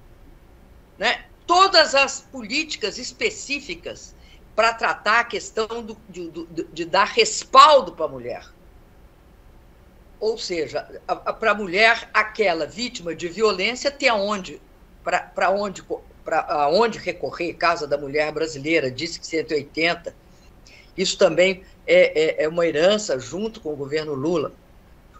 Né? 0.98 1.24
todas 1.46 1.94
as 1.94 2.20
políticas 2.20 2.98
específicas 2.98 4.14
para 4.54 4.72
tratar 4.72 5.20
a 5.20 5.24
questão 5.24 5.82
do, 5.82 5.96
de, 6.08 6.30
de, 6.72 6.84
dar 6.84 7.06
respaldo 7.06 7.92
para 7.92 8.06
a 8.06 8.08
mulher. 8.08 8.46
Ou 10.18 10.36
seja, 10.38 10.82
para 11.38 11.50
a 11.50 11.54
mulher, 11.54 12.08
aquela 12.12 12.66
vítima 12.66 13.14
de 13.14 13.28
violência 13.28 13.90
ter 13.90 14.08
aonde, 14.08 14.60
para 15.04 15.50
onde, 15.50 15.84
onde 16.72 16.98
recorrer, 16.98 17.52
Casa 17.54 17.86
da 17.86 17.98
Mulher 17.98 18.32
Brasileira, 18.32 18.90
disse 18.90 19.20
que 19.20 19.26
180. 19.26 20.14
Isso 20.96 21.18
também 21.18 21.62
é, 21.86 22.42
é, 22.42 22.44
é 22.44 22.48
uma 22.48 22.66
herança 22.66 23.18
junto 23.18 23.60
com 23.60 23.72
o 23.72 23.76
governo 23.76 24.14
Lula. 24.14 24.52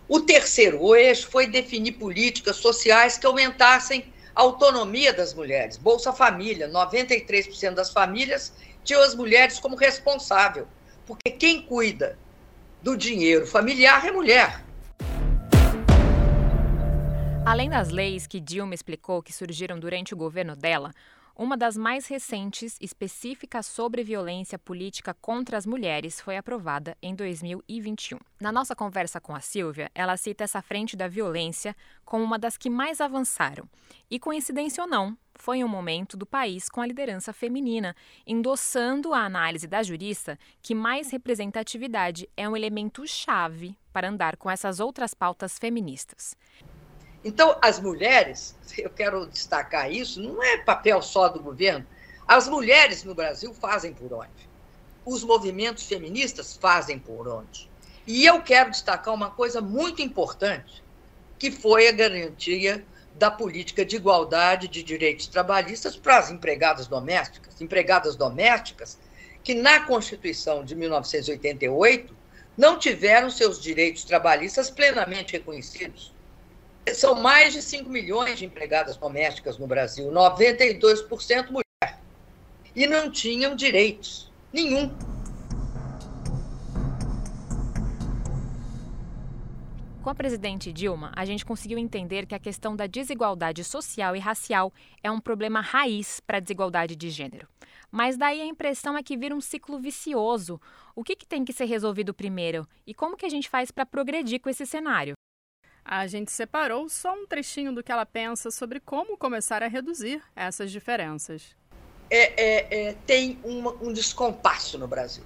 O 0.08 0.20
terceiro 0.20 0.94
eixo 0.94 1.28
foi 1.28 1.46
definir 1.46 1.92
políticas 1.92 2.56
sociais 2.56 3.18
que 3.18 3.26
aumentassem 3.26 4.12
autonomia 4.34 5.12
das 5.12 5.34
mulheres. 5.34 5.76
Bolsa 5.76 6.12
Família, 6.12 6.68
93% 6.68 7.74
das 7.74 7.90
famílias 7.90 8.52
tinham 8.84 9.02
as 9.02 9.14
mulheres 9.14 9.58
como 9.58 9.74
responsável, 9.74 10.68
porque 11.06 11.30
quem 11.30 11.62
cuida 11.62 12.18
do 12.82 12.96
dinheiro 12.96 13.46
familiar 13.46 14.06
é 14.06 14.12
mulher. 14.12 14.64
Além 17.44 17.70
das 17.70 17.90
leis 17.90 18.26
que 18.26 18.40
Dilma 18.40 18.74
explicou 18.74 19.22
que 19.22 19.32
surgiram 19.32 19.78
durante 19.78 20.12
o 20.12 20.16
governo 20.16 20.54
dela, 20.54 20.92
uma 21.38 21.54
das 21.54 21.76
mais 21.76 22.06
recentes, 22.06 22.78
específica 22.80 23.62
sobre 23.62 24.02
violência 24.02 24.58
política 24.58 25.12
contra 25.12 25.58
as 25.58 25.66
mulheres, 25.66 26.18
foi 26.18 26.38
aprovada 26.38 26.96
em 27.02 27.14
2021. 27.14 28.18
Na 28.40 28.50
nossa 28.50 28.74
conversa 28.74 29.20
com 29.20 29.34
a 29.34 29.40
Silvia, 29.40 29.90
ela 29.94 30.16
cita 30.16 30.44
essa 30.44 30.62
frente 30.62 30.96
da 30.96 31.06
violência 31.06 31.76
como 32.06 32.24
uma 32.24 32.38
das 32.38 32.56
que 32.56 32.70
mais 32.70 33.02
avançaram. 33.02 33.68
E 34.10 34.18
coincidência 34.18 34.82
ou 34.82 34.88
não, 34.88 35.14
foi 35.34 35.62
um 35.62 35.68
momento 35.68 36.16
do 36.16 36.24
país 36.24 36.70
com 36.70 36.80
a 36.80 36.86
liderança 36.86 37.34
feminina, 37.34 37.94
endossando 38.26 39.12
a 39.12 39.20
análise 39.20 39.66
da 39.66 39.82
jurista 39.82 40.38
que 40.62 40.74
mais 40.74 41.10
representatividade 41.10 42.26
é 42.34 42.48
um 42.48 42.56
elemento 42.56 43.06
chave 43.06 43.76
para 43.92 44.08
andar 44.08 44.38
com 44.38 44.50
essas 44.50 44.80
outras 44.80 45.12
pautas 45.12 45.58
feministas. 45.58 46.34
Então, 47.26 47.58
as 47.60 47.80
mulheres, 47.80 48.54
eu 48.78 48.88
quero 48.88 49.26
destacar 49.26 49.90
isso, 49.90 50.22
não 50.22 50.40
é 50.40 50.58
papel 50.58 51.02
só 51.02 51.28
do 51.28 51.40
governo. 51.40 51.84
As 52.24 52.46
mulheres 52.46 53.02
no 53.02 53.16
Brasil 53.16 53.52
fazem 53.52 53.92
por 53.92 54.12
onde? 54.12 54.48
Os 55.04 55.24
movimentos 55.24 55.88
feministas 55.88 56.56
fazem 56.56 57.00
por 57.00 57.26
onde? 57.26 57.68
E 58.06 58.24
eu 58.24 58.40
quero 58.42 58.70
destacar 58.70 59.12
uma 59.12 59.28
coisa 59.28 59.60
muito 59.60 60.00
importante, 60.00 60.84
que 61.36 61.50
foi 61.50 61.88
a 61.88 61.92
garantia 61.92 62.84
da 63.14 63.28
política 63.28 63.84
de 63.84 63.96
igualdade 63.96 64.68
de 64.68 64.84
direitos 64.84 65.26
trabalhistas 65.26 65.96
para 65.96 66.18
as 66.18 66.30
empregadas 66.30 66.86
domésticas. 66.86 67.60
Empregadas 67.60 68.14
domésticas 68.14 69.00
que, 69.42 69.52
na 69.52 69.80
Constituição 69.80 70.64
de 70.64 70.76
1988, 70.76 72.14
não 72.56 72.78
tiveram 72.78 73.28
seus 73.30 73.60
direitos 73.60 74.04
trabalhistas 74.04 74.70
plenamente 74.70 75.32
reconhecidos. 75.32 76.14
São 76.94 77.14
mais 77.14 77.52
de 77.52 77.60
5 77.60 77.90
milhões 77.90 78.38
de 78.38 78.46
empregadas 78.46 78.96
domésticas 78.96 79.58
no 79.58 79.66
Brasil, 79.66 80.10
92% 80.10 81.50
mulher. 81.50 82.00
E 82.74 82.86
não 82.86 83.10
tinham 83.10 83.54
direitos 83.54 84.30
nenhum. 84.52 84.94
Com 90.06 90.10
a 90.10 90.14
presidente 90.14 90.72
Dilma, 90.72 91.10
a 91.16 91.24
gente 91.24 91.44
conseguiu 91.44 91.78
entender 91.78 92.26
que 92.26 92.34
a 92.36 92.38
questão 92.38 92.76
da 92.76 92.86
desigualdade 92.86 93.64
social 93.64 94.14
e 94.14 94.20
racial 94.20 94.72
é 95.02 95.10
um 95.10 95.18
problema 95.18 95.60
raiz 95.60 96.20
para 96.20 96.36
a 96.36 96.40
desigualdade 96.40 96.94
de 96.94 97.10
gênero. 97.10 97.48
Mas 97.90 98.16
daí 98.16 98.40
a 98.40 98.46
impressão 98.46 98.96
é 98.96 99.02
que 99.02 99.16
vira 99.16 99.34
um 99.34 99.40
ciclo 99.40 99.80
vicioso. 99.80 100.60
O 100.94 101.02
que, 101.02 101.16
que 101.16 101.26
tem 101.26 101.44
que 101.44 101.52
ser 101.52 101.64
resolvido 101.64 102.14
primeiro? 102.14 102.68
E 102.86 102.94
como 102.94 103.16
que 103.16 103.26
a 103.26 103.28
gente 103.28 103.48
faz 103.48 103.72
para 103.72 103.84
progredir 103.84 104.40
com 104.40 104.48
esse 104.48 104.64
cenário? 104.64 105.14
A 105.88 106.08
gente 106.08 106.32
separou 106.32 106.88
só 106.88 107.14
um 107.14 107.28
trechinho 107.28 107.72
do 107.72 107.80
que 107.80 107.92
ela 107.92 108.04
pensa 108.04 108.50
sobre 108.50 108.80
como 108.80 109.16
começar 109.16 109.62
a 109.62 109.68
reduzir 109.68 110.20
essas 110.34 110.72
diferenças. 110.72 111.54
É, 112.10 112.42
é, 112.42 112.88
é, 112.88 112.96
tem 113.06 113.38
uma, 113.44 113.70
um 113.80 113.92
descompasso 113.92 114.76
no 114.78 114.88
Brasil. 114.88 115.22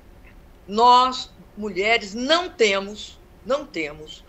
Nós, 0.69 1.31
mulheres, 1.57 2.13
não 2.13 2.51
temos, 2.51 3.19
não 3.45 3.65
temos 3.65 4.23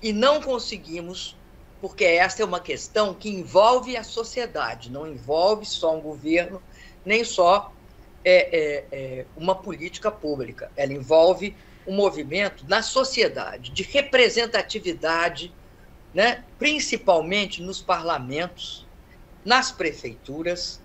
e 0.00 0.10
não 0.10 0.40
conseguimos, 0.40 1.36
porque 1.82 2.04
essa 2.06 2.40
é 2.40 2.46
uma 2.46 2.60
questão 2.60 3.12
que 3.12 3.28
envolve 3.28 3.94
a 3.94 4.02
sociedade, 4.02 4.90
não 4.90 5.06
envolve 5.06 5.66
só 5.66 5.94
um 5.94 6.00
governo, 6.00 6.62
nem 7.04 7.24
só 7.24 7.70
é, 8.24 8.58
é, 8.58 8.84
é 8.90 9.26
uma 9.36 9.54
política 9.54 10.10
pública. 10.10 10.72
Ela 10.78 10.94
envolve 10.94 11.54
um 11.86 11.94
movimento 11.94 12.64
na 12.66 12.82
sociedade 12.82 13.70
de 13.70 13.82
representatividade 13.82 15.52
né, 16.14 16.44
principalmente 16.58 17.60
nos 17.60 17.82
parlamentos, 17.82 18.86
nas 19.44 19.72
prefeituras, 19.72 20.80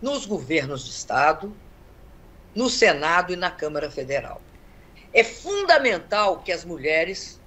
nos 0.00 0.26
governos 0.26 0.84
de 0.84 0.90
Estado, 0.90 1.56
no 2.54 2.68
Senado 2.68 3.32
e 3.32 3.36
na 3.36 3.50
Câmara 3.50 3.90
Federal. 3.90 4.40
É 5.12 5.24
fundamental 5.24 6.40
que 6.40 6.52
as 6.52 6.64
mulheres 6.64 7.40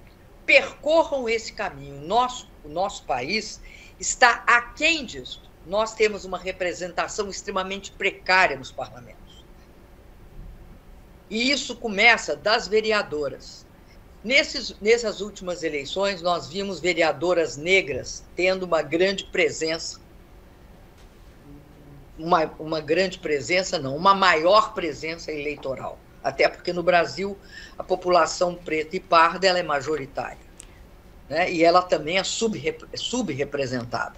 percorram 0.44 1.28
esse 1.28 1.52
caminho. 1.52 2.00
Nosso, 2.00 2.48
o 2.64 2.68
nosso 2.68 3.04
país 3.04 3.60
está 4.00 4.42
aquém 4.46 5.04
disso. 5.04 5.42
Nós 5.66 5.94
temos 5.94 6.24
uma 6.24 6.38
representação 6.38 7.28
extremamente 7.28 7.92
precária 7.92 8.56
nos 8.56 8.72
parlamentos. 8.72 9.44
E 11.30 11.50
isso 11.50 11.76
começa 11.76 12.34
das 12.34 12.66
vereadoras. 12.66 13.66
Nesses, 14.22 14.74
nessas 14.80 15.20
últimas 15.20 15.62
eleições, 15.62 16.20
nós 16.20 16.48
vimos 16.48 16.80
vereadoras 16.80 17.56
negras 17.56 18.24
tendo 18.34 18.64
uma 18.64 18.82
grande 18.82 19.24
presença, 19.24 20.00
uma, 22.18 22.44
uma 22.58 22.80
grande 22.80 23.18
presença, 23.18 23.78
não, 23.78 23.96
uma 23.96 24.14
maior 24.14 24.74
presença 24.74 25.30
eleitoral. 25.30 25.98
Até 26.22 26.48
porque 26.48 26.72
no 26.72 26.82
Brasil 26.82 27.38
a 27.78 27.84
população 27.84 28.56
preta 28.56 28.96
e 28.96 29.00
parda 29.00 29.46
ela 29.46 29.60
é 29.60 29.62
majoritária. 29.62 30.48
Né? 31.28 31.52
E 31.52 31.62
ela 31.62 31.80
também 31.80 32.18
é 32.18 32.24
subrepresentada. 32.24 34.16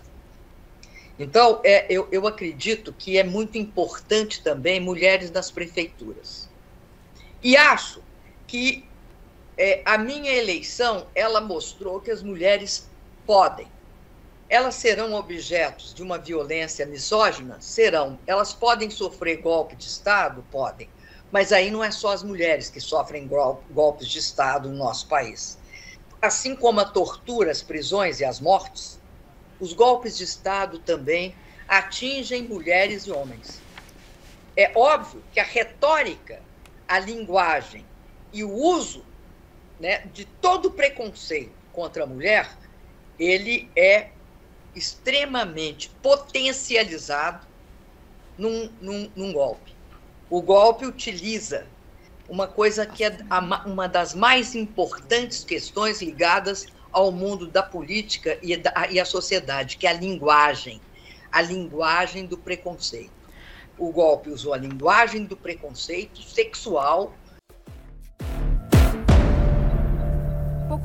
Então, 1.18 1.60
é, 1.62 1.84
eu, 1.92 2.08
eu 2.10 2.26
acredito 2.26 2.94
que 2.94 3.18
é 3.18 3.22
muito 3.22 3.58
importante 3.58 4.42
também 4.42 4.80
mulheres 4.80 5.30
nas 5.30 5.50
prefeituras. 5.50 6.48
E 7.42 7.58
acho 7.58 8.02
que 8.46 8.88
é, 9.62 9.82
a 9.84 9.98
minha 9.98 10.32
eleição, 10.32 11.06
ela 11.14 11.38
mostrou 11.38 12.00
que 12.00 12.10
as 12.10 12.22
mulheres 12.22 12.88
podem. 13.26 13.66
Elas 14.48 14.74
serão 14.74 15.12
objetos 15.12 15.92
de 15.92 16.02
uma 16.02 16.16
violência 16.16 16.86
misógina? 16.86 17.60
Serão. 17.60 18.18
Elas 18.26 18.54
podem 18.54 18.88
sofrer 18.88 19.42
golpe 19.42 19.76
de 19.76 19.84
Estado? 19.84 20.42
Podem. 20.50 20.88
Mas 21.30 21.52
aí 21.52 21.70
não 21.70 21.84
é 21.84 21.90
só 21.90 22.10
as 22.10 22.22
mulheres 22.22 22.70
que 22.70 22.80
sofrem 22.80 23.28
golpes 23.70 24.08
de 24.08 24.18
Estado 24.18 24.70
no 24.70 24.78
nosso 24.78 25.06
país. 25.06 25.58
Assim 26.22 26.56
como 26.56 26.80
a 26.80 26.86
tortura, 26.86 27.50
as 27.50 27.60
prisões 27.60 28.18
e 28.18 28.24
as 28.24 28.40
mortes, 28.40 28.98
os 29.60 29.74
golpes 29.74 30.16
de 30.16 30.24
Estado 30.24 30.78
também 30.78 31.34
atingem 31.68 32.44
mulheres 32.44 33.02
e 33.02 33.12
homens. 33.12 33.60
É 34.56 34.72
óbvio 34.74 35.22
que 35.34 35.38
a 35.38 35.44
retórica, 35.44 36.40
a 36.88 36.98
linguagem 36.98 37.84
e 38.32 38.42
o 38.42 38.50
uso 38.50 39.09
né, 39.80 40.06
de 40.12 40.26
todo 40.26 40.70
preconceito 40.70 41.52
contra 41.72 42.04
a 42.04 42.06
mulher, 42.06 42.54
ele 43.18 43.70
é 43.74 44.10
extremamente 44.76 45.90
potencializado 46.02 47.46
num, 48.36 48.70
num, 48.80 49.10
num 49.16 49.32
golpe. 49.32 49.74
O 50.28 50.40
golpe 50.40 50.86
utiliza 50.86 51.66
uma 52.28 52.46
coisa 52.46 52.86
que 52.86 53.02
é 53.02 53.18
a, 53.28 53.40
uma 53.66 53.88
das 53.88 54.14
mais 54.14 54.54
importantes 54.54 55.42
questões 55.42 56.00
ligadas 56.00 56.66
ao 56.92 57.10
mundo 57.10 57.48
da 57.48 57.62
política 57.62 58.38
e, 58.42 58.56
da, 58.56 58.72
e 58.90 59.00
a 59.00 59.04
sociedade, 59.04 59.76
que 59.76 59.86
é 59.86 59.90
a 59.90 59.94
linguagem, 59.94 60.80
a 61.32 61.42
linguagem 61.42 62.26
do 62.26 62.38
preconceito. 62.38 63.10
O 63.76 63.90
golpe 63.90 64.30
usou 64.30 64.52
a 64.52 64.58
linguagem 64.58 65.24
do 65.24 65.36
preconceito 65.36 66.22
sexual 66.22 67.14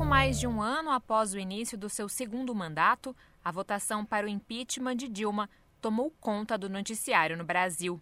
mais 0.06 0.38
de 0.38 0.46
um 0.46 0.62
ano 0.62 0.92
após 0.92 1.34
o 1.34 1.38
início 1.38 1.76
do 1.76 1.90
seu 1.90 2.08
segundo 2.08 2.54
mandato, 2.54 3.14
a 3.44 3.50
votação 3.50 4.04
para 4.04 4.24
o 4.24 4.28
impeachment 4.28 4.94
de 4.94 5.08
Dilma 5.08 5.50
tomou 5.80 6.12
conta 6.20 6.56
do 6.56 6.70
noticiário 6.70 7.36
no 7.36 7.44
Brasil. 7.44 8.00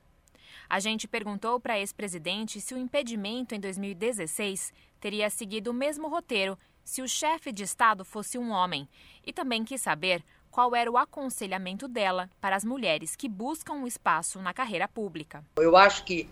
A 0.68 0.78
gente 0.78 1.08
perguntou 1.08 1.58
para 1.58 1.74
a 1.74 1.78
ex-presidente 1.78 2.60
se 2.60 2.74
o 2.74 2.78
impedimento 2.78 3.54
em 3.54 3.60
2016 3.60 4.70
teria 5.00 5.30
seguido 5.30 5.70
o 5.70 5.74
mesmo 5.74 6.06
roteiro 6.06 6.58
se 6.84 7.00
o 7.00 7.08
chefe 7.08 7.50
de 7.50 7.62
Estado 7.62 8.04
fosse 8.04 8.36
um 8.36 8.50
homem 8.50 8.86
e 9.26 9.32
também 9.32 9.64
quis 9.64 9.80
saber 9.80 10.22
qual 10.50 10.76
era 10.76 10.90
o 10.90 10.98
aconselhamento 10.98 11.88
dela 11.88 12.28
para 12.38 12.54
as 12.54 12.64
mulheres 12.64 13.16
que 13.16 13.30
buscam 13.30 13.72
um 13.72 13.86
espaço 13.86 14.42
na 14.42 14.52
carreira 14.52 14.86
pública. 14.86 15.42
Eu 15.56 15.74
acho 15.74 16.04
que 16.04 16.28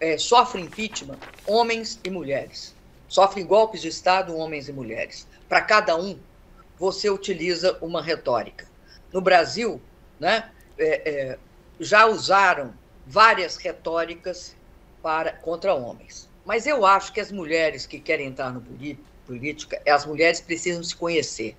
é, 0.00 0.18
sofrem 0.18 0.64
impeachment 0.64 1.18
homens 1.46 2.00
e 2.02 2.10
mulheres 2.10 2.74
sofrem 3.14 3.46
golpes 3.46 3.80
de 3.80 3.86
Estado 3.86 4.36
homens 4.36 4.68
e 4.68 4.72
mulheres. 4.72 5.24
Para 5.48 5.60
cada 5.60 5.96
um, 5.96 6.18
você 6.76 7.08
utiliza 7.08 7.78
uma 7.80 8.02
retórica. 8.02 8.66
No 9.12 9.20
Brasil, 9.20 9.80
né, 10.18 10.50
é, 10.76 11.08
é, 11.08 11.38
já 11.78 12.06
usaram 12.06 12.74
várias 13.06 13.56
retóricas 13.56 14.56
para, 15.00 15.30
contra 15.30 15.72
homens. 15.72 16.28
Mas 16.44 16.66
eu 16.66 16.84
acho 16.84 17.12
que 17.12 17.20
as 17.20 17.30
mulheres 17.30 17.86
que 17.86 18.00
querem 18.00 18.26
entrar 18.26 18.52
no 18.52 18.60
política, 19.24 19.80
as 19.88 20.04
mulheres 20.04 20.40
precisam 20.40 20.82
se 20.82 20.96
conhecer, 20.96 21.54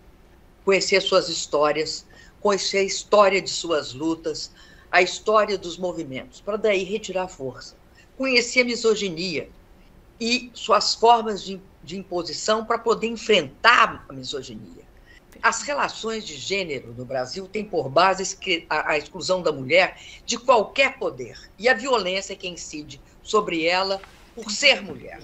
conhecer 0.65 0.99
suas 0.99 1.29
histórias, 1.29 2.05
conhecer 2.41 2.79
a 2.79 2.83
história 2.83 3.41
de 3.41 3.49
suas 3.49 3.93
lutas, 3.93 4.51
a 4.91 5.01
história 5.01 5.57
dos 5.57 5.77
movimentos, 5.77 6.41
para 6.41 6.57
daí 6.57 6.83
retirar 6.83 7.29
força. 7.29 7.77
Conhecer 8.17 8.59
a 8.59 8.65
misoginia, 8.65 9.47
e 10.19 10.51
suas 10.53 10.95
formas 10.95 11.43
de, 11.43 11.61
de 11.83 11.97
imposição 11.97 12.65
para 12.65 12.77
poder 12.77 13.07
enfrentar 13.07 14.05
a 14.07 14.13
misoginia. 14.13 14.85
As 15.41 15.61
relações 15.63 16.25
de 16.25 16.35
gênero 16.37 16.93
no 16.93 17.05
Brasil 17.05 17.47
têm 17.47 17.65
por 17.65 17.89
base 17.89 18.37
a, 18.69 18.97
exclusão 18.97 19.41
da 19.41 19.51
mulher 19.51 19.99
de 20.25 20.37
qualquer 20.37 20.97
poder 20.97 21.37
e 21.59 21.67
a 21.67 21.73
violência 21.73 22.35
que 22.35 22.47
incide 22.47 23.01
sobre 23.21 23.65
ela 23.65 24.01
por 24.33 24.49
ser 24.49 24.81
mulher. 24.81 25.21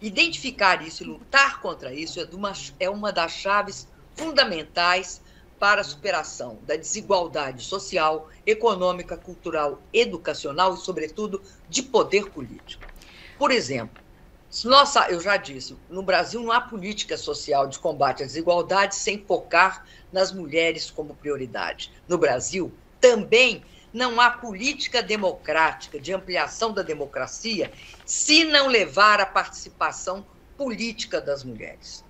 Identificar 0.00 0.86
isso 0.86 1.02
e 1.02 1.06
lutar 1.06 1.60
contra 1.60 1.92
isso 1.92 2.20
é 2.20 2.28
uma, 2.32 2.52
é 2.80 2.90
uma 2.90 3.12
das 3.12 3.32
chaves 3.32 3.86
fundamentais 4.14 5.20
para 5.58 5.80
a 5.80 5.84
superação 5.84 6.58
da 6.66 6.76
desigualdade 6.76 7.62
social, 7.64 8.28
econômica, 8.44 9.16
cultural, 9.16 9.80
educacional 9.92 10.74
e, 10.74 10.78
sobretudo, 10.78 11.42
de 11.68 11.82
poder 11.82 12.30
político. 12.30 12.84
Por 13.38 13.50
exemplo, 13.50 14.02
nossa, 14.64 15.10
eu 15.10 15.20
já 15.20 15.36
disse, 15.36 15.76
no 15.90 16.02
Brasil 16.02 16.40
não 16.40 16.52
há 16.52 16.60
política 16.60 17.16
social 17.16 17.66
de 17.66 17.78
combate 17.78 18.22
à 18.22 18.26
desigualdade 18.26 18.94
sem 18.94 19.24
focar 19.24 19.84
nas 20.12 20.32
mulheres 20.32 20.90
como 20.90 21.14
prioridade. 21.14 21.92
No 22.08 22.16
Brasil, 22.16 22.72
também 23.00 23.62
não 23.92 24.20
há 24.20 24.30
política 24.30 25.02
democrática 25.02 25.98
de 25.98 26.12
ampliação 26.12 26.72
da 26.72 26.82
democracia 26.82 27.72
se 28.04 28.44
não 28.44 28.68
levar 28.68 29.20
à 29.20 29.26
participação 29.26 30.24
política 30.56 31.20
das 31.20 31.42
mulheres. 31.42 32.04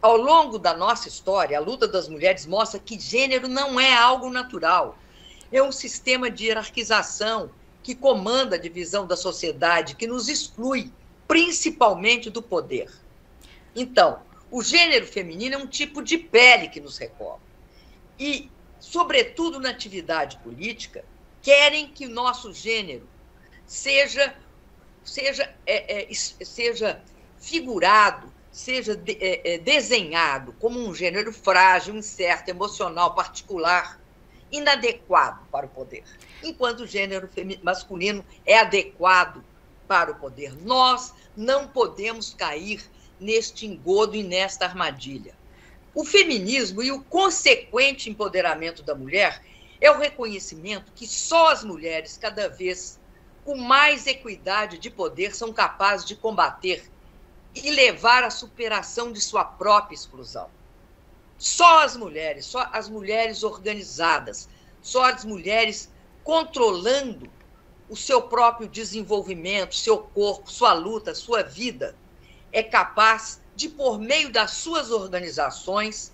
Ao 0.00 0.16
longo 0.16 0.58
da 0.58 0.74
nossa 0.74 1.08
história, 1.08 1.56
a 1.58 1.60
luta 1.60 1.86
das 1.88 2.08
mulheres 2.08 2.46
mostra 2.46 2.78
que 2.78 2.98
gênero 2.98 3.48
não 3.48 3.78
é 3.78 3.94
algo 3.94 4.30
natural. 4.30 4.98
É 5.50 5.62
um 5.62 5.72
sistema 5.72 6.30
de 6.30 6.46
hierarquização 6.46 7.50
que 7.82 7.94
comanda 7.94 8.56
a 8.56 8.58
divisão 8.58 9.06
da 9.06 9.16
sociedade, 9.16 9.94
que 9.94 10.06
nos 10.06 10.28
exclui 10.28 10.92
principalmente 11.26 12.30
do 12.30 12.42
poder. 12.42 12.90
Então, 13.74 14.20
o 14.50 14.62
gênero 14.62 15.06
feminino 15.06 15.54
é 15.54 15.58
um 15.58 15.66
tipo 15.66 16.02
de 16.02 16.16
pele 16.16 16.68
que 16.68 16.80
nos 16.80 16.98
recobre. 16.98 17.44
E, 18.18 18.50
sobretudo 18.78 19.60
na 19.60 19.70
atividade 19.70 20.38
política, 20.38 21.04
querem 21.42 21.88
que 21.88 22.06
o 22.06 22.10
nosso 22.10 22.52
gênero 22.52 23.06
seja, 23.66 24.34
seja, 25.04 25.52
é, 25.66 26.02
é, 26.02 26.14
seja 26.14 27.02
figurado, 27.38 28.32
seja 28.50 28.96
de, 28.96 29.12
é, 29.20 29.54
é 29.54 29.58
desenhado 29.58 30.54
como 30.54 30.78
um 30.78 30.94
gênero 30.94 31.32
frágil, 31.32 31.94
incerto, 31.94 32.48
emocional, 32.48 33.14
particular, 33.14 34.00
inadequado 34.50 35.44
para 35.50 35.66
o 35.66 35.68
poder, 35.68 36.04
enquanto 36.42 36.80
o 36.80 36.86
gênero 36.86 37.28
masculino 37.62 38.24
é 38.46 38.58
adequado 38.58 39.44
para 39.86 40.12
o 40.12 40.16
poder. 40.16 40.56
Nós 40.62 41.12
não 41.36 41.68
podemos 41.68 42.34
cair 42.34 42.84
neste 43.18 43.66
engodo 43.66 44.16
e 44.16 44.22
nesta 44.22 44.64
armadilha. 44.66 45.34
O 45.94 46.04
feminismo 46.04 46.82
e 46.82 46.92
o 46.92 47.02
consequente 47.02 48.10
empoderamento 48.10 48.82
da 48.82 48.94
mulher 48.94 49.42
é 49.80 49.90
o 49.90 49.98
reconhecimento 49.98 50.92
que 50.94 51.06
só 51.06 51.50
as 51.50 51.64
mulheres, 51.64 52.18
cada 52.18 52.48
vez 52.48 52.98
com 53.44 53.56
mais 53.56 54.06
equidade 54.06 54.78
de 54.78 54.90
poder, 54.90 55.34
são 55.34 55.52
capazes 55.52 56.06
de 56.06 56.16
combater 56.16 56.90
e 57.54 57.70
levar 57.70 58.24
à 58.24 58.30
superação 58.30 59.12
de 59.12 59.20
sua 59.20 59.44
própria 59.44 59.94
exclusão. 59.94 60.50
Só 61.38 61.82
as 61.82 61.96
mulheres, 61.96 62.44
só 62.44 62.68
as 62.72 62.88
mulheres 62.88 63.42
organizadas, 63.42 64.48
só 64.82 65.04
as 65.04 65.24
mulheres 65.24 65.90
controlando 66.24 67.30
o 67.88 67.96
seu 67.96 68.22
próprio 68.22 68.68
desenvolvimento, 68.68 69.74
seu 69.74 69.98
corpo, 69.98 70.50
sua 70.50 70.72
luta, 70.72 71.14
sua 71.14 71.42
vida, 71.42 71.96
é 72.52 72.62
capaz 72.62 73.40
de, 73.54 73.68
por 73.68 73.98
meio 73.98 74.30
das 74.30 74.52
suas 74.52 74.90
organizações, 74.90 76.12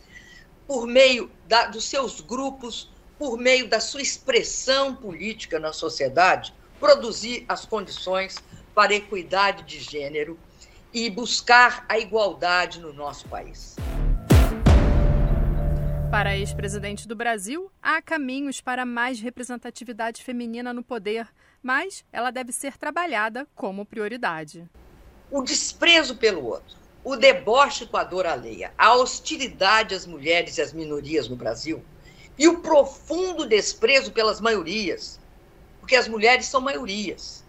por 0.67 0.87
meio 0.87 1.31
da, 1.47 1.67
dos 1.67 1.85
seus 1.85 2.21
grupos, 2.21 2.91
por 3.19 3.39
meio 3.39 3.69
da 3.69 3.81
sua 3.81 4.03
expressão 4.03 4.95
política 4.95 5.59
na 5.59 5.73
sociedade, 5.73 6.55
produzir 6.79 7.45
as 7.49 7.65
condições 7.65 8.37
para 8.75 8.95
equidade 8.95 9.65
de 9.65 9.81
gênero 9.81 10.39
e 10.93 11.09
buscar 11.09 11.85
a 11.89 11.99
igualdade 11.99 12.81
no 12.81 12.93
nosso 12.93 13.29
país. 13.29 13.77
Para 16.11 16.31
a 16.31 16.37
ex-presidente 16.37 17.09
do 17.09 17.17
Brasil, 17.17 17.73
há 17.81 18.03
caminhos 18.03 18.61
para 18.61 18.85
mais 18.85 19.19
representatividade 19.19 20.23
feminina 20.23 20.71
no 20.73 20.83
poder, 20.83 21.27
mas 21.63 22.05
ela 22.13 22.31
deve 22.31 22.53
ser 22.53 22.77
trabalhada 22.77 23.47
como 23.55 23.87
prioridade. 23.87 24.69
O 25.31 25.43
desprezo 25.43 26.17
pelo 26.17 26.45
outro, 26.45 26.77
o 27.05 27.17
deboche 27.17 27.87
com 27.87 27.97
a 27.97 28.05
dor 28.05 28.27
alheia, 28.27 28.73
a 28.77 28.95
hostilidade 28.95 29.95
às 29.95 30.07
mulheres 30.07 30.59
e 30.59 30.63
às 30.63 30.73
minorias 30.73 31.29
no 31.29 31.37
Brasil 31.37 31.83
e 32.39 32.49
o 32.49 32.59
profundo 32.59 33.47
desprezo 33.47 34.13
pelas 34.13 34.41
maiorias, 34.41 35.21
porque 35.81 35.97
as 35.97 36.09
mulheres 36.09 36.47
são 36.47 36.61
maiorias, 36.61 37.45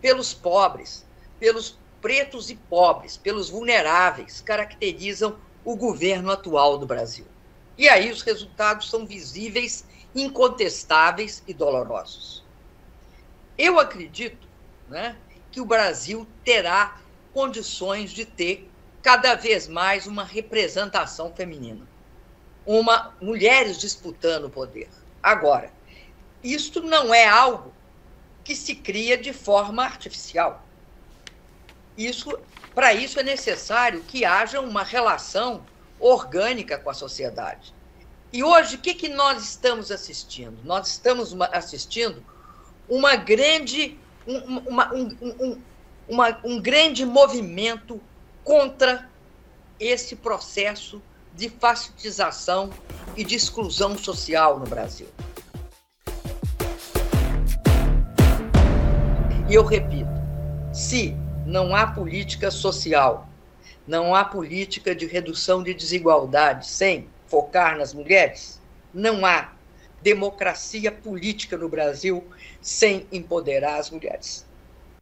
pelos 0.00 0.34
pobres, 0.34 1.04
pelos 1.40 1.78
pretos 2.00 2.50
e 2.50 2.54
pobres, 2.54 3.16
pelos 3.16 3.50
vulneráveis, 3.50 4.40
caracterizam 4.40 5.36
o 5.64 5.76
governo 5.76 6.30
atual 6.30 6.78
do 6.78 6.86
Brasil. 6.86 7.26
E 7.76 7.88
aí 7.88 8.10
os 8.10 8.22
resultados 8.22 8.90
são 8.90 9.06
visíveis, 9.06 9.84
incontestáveis 10.14 11.42
e 11.46 11.54
dolorosos. 11.54 12.44
Eu 13.58 13.80
acredito 13.80 14.46
né, 14.88 15.16
que 15.50 15.60
o 15.60 15.66
Brasil 15.66 16.26
terá 16.44 17.00
condições 17.34 18.12
de 18.12 18.24
ter 18.24 18.70
cada 19.02 19.34
vez 19.34 19.66
mais 19.66 20.06
uma 20.06 20.24
representação 20.24 21.32
feminina, 21.34 21.86
uma 22.64 23.16
mulheres 23.20 23.78
disputando 23.78 24.44
o 24.44 24.50
poder. 24.50 24.88
Agora, 25.20 25.72
isto 26.42 26.80
não 26.80 27.12
é 27.12 27.26
algo 27.26 27.74
que 28.44 28.54
se 28.54 28.76
cria 28.76 29.18
de 29.18 29.32
forma 29.32 29.82
artificial. 29.84 30.64
Isso, 31.96 32.38
para 32.74 32.94
isso 32.94 33.18
é 33.18 33.22
necessário 33.22 34.02
que 34.02 34.24
haja 34.24 34.60
uma 34.60 34.84
relação 34.84 35.66
orgânica 35.98 36.78
com 36.78 36.90
a 36.90 36.94
sociedade. 36.94 37.74
E 38.32 38.44
hoje, 38.44 38.76
o 38.76 38.78
que, 38.78 38.94
que 38.94 39.08
nós 39.08 39.42
estamos 39.42 39.90
assistindo? 39.90 40.58
Nós 40.62 40.88
estamos 40.88 41.34
assistindo 41.52 42.24
uma 42.88 43.16
grande, 43.16 43.98
um, 44.26 44.58
uma, 44.60 44.94
um, 44.94 45.16
um, 45.22 45.58
uma, 46.08 46.38
um 46.42 46.60
grande 46.60 47.04
movimento 47.04 48.00
contra 48.42 49.08
esse 49.78 50.16
processo 50.16 51.02
de 51.34 51.48
facilitização 51.48 52.70
e 53.16 53.22
de 53.22 53.34
exclusão 53.34 53.96
social 53.96 54.58
no 54.58 54.66
Brasil. 54.66 55.06
E 59.48 59.54
eu 59.54 59.64
repito, 59.64 60.10
se 60.72 61.14
não 61.46 61.74
há 61.74 61.86
política 61.86 62.50
social, 62.50 63.28
não 63.86 64.14
há 64.14 64.24
política 64.24 64.94
de 64.94 65.06
redução 65.06 65.62
de 65.62 65.72
desigualdade 65.72 66.66
sem 66.66 67.08
focar 67.26 67.78
nas 67.78 67.94
mulheres, 67.94 68.60
não 68.92 69.24
há 69.24 69.52
democracia 70.02 70.92
política 70.92 71.56
no 71.56 71.68
Brasil 71.68 72.24
sem 72.60 73.06
empoderar 73.12 73.78
as 73.78 73.90
mulheres. 73.90 74.46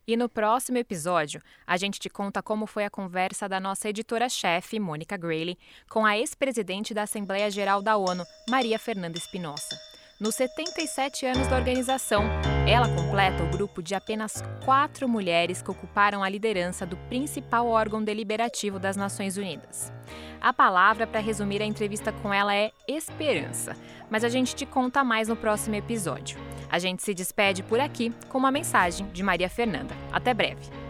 E 0.09 0.17
no 0.17 0.29
próximo 0.29 0.79
episódio, 0.79 1.43
a 1.67 1.77
gente 1.77 1.99
te 1.99 2.09
conta 2.09 2.41
como 2.41 2.65
foi 2.65 2.85
a 2.85 2.91
conversa 2.91 3.49
da 3.49 3.59
nossa 3.59 3.89
editora-chefe, 3.89 4.79
Mônica 4.79 5.17
Grayley, 5.17 5.59
com 5.91 6.07
a 6.07 6.17
ex-presidente 6.17 6.95
da 6.95 7.03
Assembleia 7.03 7.51
Geral 7.51 7.83
da 7.83 7.97
ONU, 7.97 8.25
Maria 8.49 8.79
Fernanda 8.79 9.19
Espinosa. 9.19 9.77
Nos 10.21 10.37
77 10.37 11.27
anos 11.27 11.47
da 11.49 11.57
organização, 11.57 12.23
ela 12.67 12.89
completa 12.89 13.43
o 13.43 13.51
grupo 13.51 13.83
de 13.83 13.95
apenas 13.95 14.43
quatro 14.65 15.09
mulheres 15.09 15.61
que 15.61 15.71
ocuparam 15.71 16.23
a 16.23 16.29
liderança 16.29 16.87
do 16.87 16.97
principal 16.97 17.67
órgão 17.67 18.03
deliberativo 18.03 18.79
das 18.79 18.97
Nações 18.97 19.37
Unidas. 19.37 19.93
A 20.41 20.53
palavra 20.55 21.07
para 21.07 21.21
resumir 21.21 21.61
a 21.61 21.67
entrevista 21.67 22.13
com 22.13 22.33
ela 22.33 22.55
é 22.55 22.71
esperança, 22.89 23.77
mas 24.09 24.25
a 24.25 24.29
gente 24.29 24.55
te 24.55 24.65
conta 24.65 25.05
mais 25.05 25.29
no 25.29 25.37
próximo 25.37 25.75
episódio. 25.75 26.39
A 26.71 26.79
gente 26.79 27.03
se 27.03 27.15
despede 27.15 27.63
por 27.63 27.81
aqui 27.81 28.13
com 28.29 28.39
uma 28.39 28.51
mensagem 28.51 29.07
de 29.13 29.23
Maria 29.23 29.49
Fernanda. 29.49 29.95
Até 30.13 30.35
breve. 30.35 30.87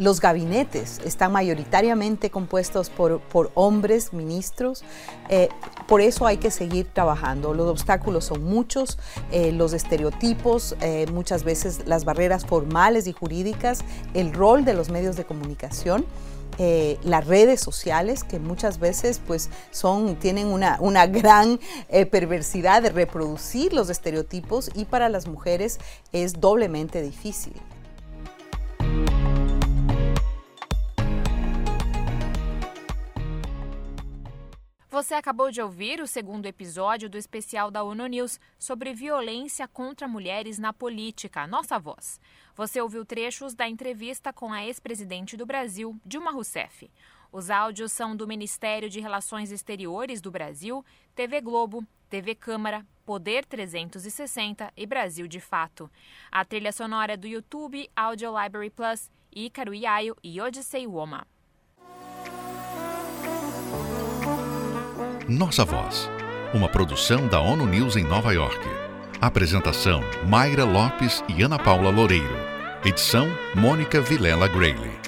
Los 0.00 0.18
gabinetes 0.18 0.98
están 1.04 1.30
mayoritariamente 1.30 2.30
compuestos 2.30 2.88
por, 2.88 3.50
hombres, 3.52 4.14
ministros, 4.14 4.82
eh, 5.28 5.50
por 5.86 6.00
eso 6.00 6.24
hay 6.24 6.38
que 6.38 6.50
seguir 6.50 6.86
trabajando. 6.86 7.52
Los 7.52 7.68
obstáculos 7.68 8.24
son 8.24 8.42
muchos, 8.42 8.98
eh, 9.30 9.52
los 9.52 9.74
estereotipos, 9.74 10.74
eh, 10.80 11.04
muchas 11.12 11.44
veces 11.44 11.86
las 11.86 12.06
barreras 12.06 12.46
formales 12.46 13.06
y 13.08 13.12
jurídicas, 13.12 13.84
el 14.14 14.32
rol 14.32 14.64
de 14.64 14.72
los 14.72 14.88
medios 14.88 15.16
de 15.16 15.26
comunicación. 15.26 16.06
Eh, 16.62 16.98
las 17.04 17.26
redes 17.26 17.58
sociales 17.58 18.22
que 18.22 18.38
muchas 18.38 18.78
veces 18.78 19.18
pues 19.26 19.48
son, 19.70 20.16
tienen 20.16 20.48
una, 20.48 20.76
una 20.80 21.06
gran 21.06 21.58
eh, 21.88 22.04
perversidad 22.04 22.82
de 22.82 22.90
reproducir 22.90 23.72
los 23.72 23.88
estereotipos 23.88 24.70
y 24.74 24.84
para 24.84 25.08
las 25.08 25.26
mujeres 25.26 25.78
es 26.12 26.38
doblemente 26.38 27.00
difícil. 27.00 27.54
Você 34.90 35.14
acabou 35.14 35.52
de 35.52 35.62
ouvir 35.62 36.00
o 36.00 36.06
segundo 36.06 36.46
episódio 36.46 37.08
do 37.08 37.16
especial 37.16 37.70
da 37.70 37.84
ONU 37.84 38.08
News 38.08 38.40
sobre 38.58 38.92
violência 38.92 39.68
contra 39.68 40.08
mulheres 40.08 40.58
na 40.58 40.72
política, 40.72 41.46
Nossa 41.46 41.78
Voz. 41.78 42.20
Você 42.56 42.80
ouviu 42.80 43.04
trechos 43.04 43.54
da 43.54 43.68
entrevista 43.68 44.32
com 44.32 44.52
a 44.52 44.64
ex-presidente 44.64 45.36
do 45.36 45.46
Brasil, 45.46 45.96
Dilma 46.04 46.32
Rousseff. 46.32 46.90
Os 47.30 47.50
áudios 47.50 47.92
são 47.92 48.16
do 48.16 48.26
Ministério 48.26 48.90
de 48.90 48.98
Relações 48.98 49.52
Exteriores 49.52 50.20
do 50.20 50.28
Brasil, 50.28 50.84
TV 51.14 51.40
Globo, 51.40 51.86
TV 52.08 52.34
Câmara, 52.34 52.84
Poder 53.06 53.44
360 53.44 54.72
e 54.76 54.86
Brasil 54.86 55.28
de 55.28 55.38
Fato. 55.38 55.88
A 56.32 56.44
trilha 56.44 56.72
sonora 56.72 57.16
do 57.16 57.28
YouTube, 57.28 57.88
Audio 57.94 58.36
Library 58.36 58.70
Plus, 58.70 59.08
Ícaro 59.32 59.72
Iaio 59.72 60.16
e 60.20 60.40
Odyssey 60.40 60.88
Woma. 60.88 61.24
Nossa 65.30 65.64
Voz, 65.64 66.10
uma 66.52 66.68
produção 66.68 67.28
da 67.28 67.38
ONU 67.38 67.64
News 67.64 67.94
em 67.94 68.02
Nova 68.02 68.32
York. 68.32 68.58
Apresentação: 69.20 70.02
Mayra 70.26 70.64
Lopes 70.64 71.22
e 71.28 71.40
Ana 71.40 71.56
Paula 71.56 71.88
Loureiro. 71.88 72.36
Edição: 72.84 73.28
Mônica 73.54 74.00
Vilela 74.00 74.48
Grayley. 74.48 74.99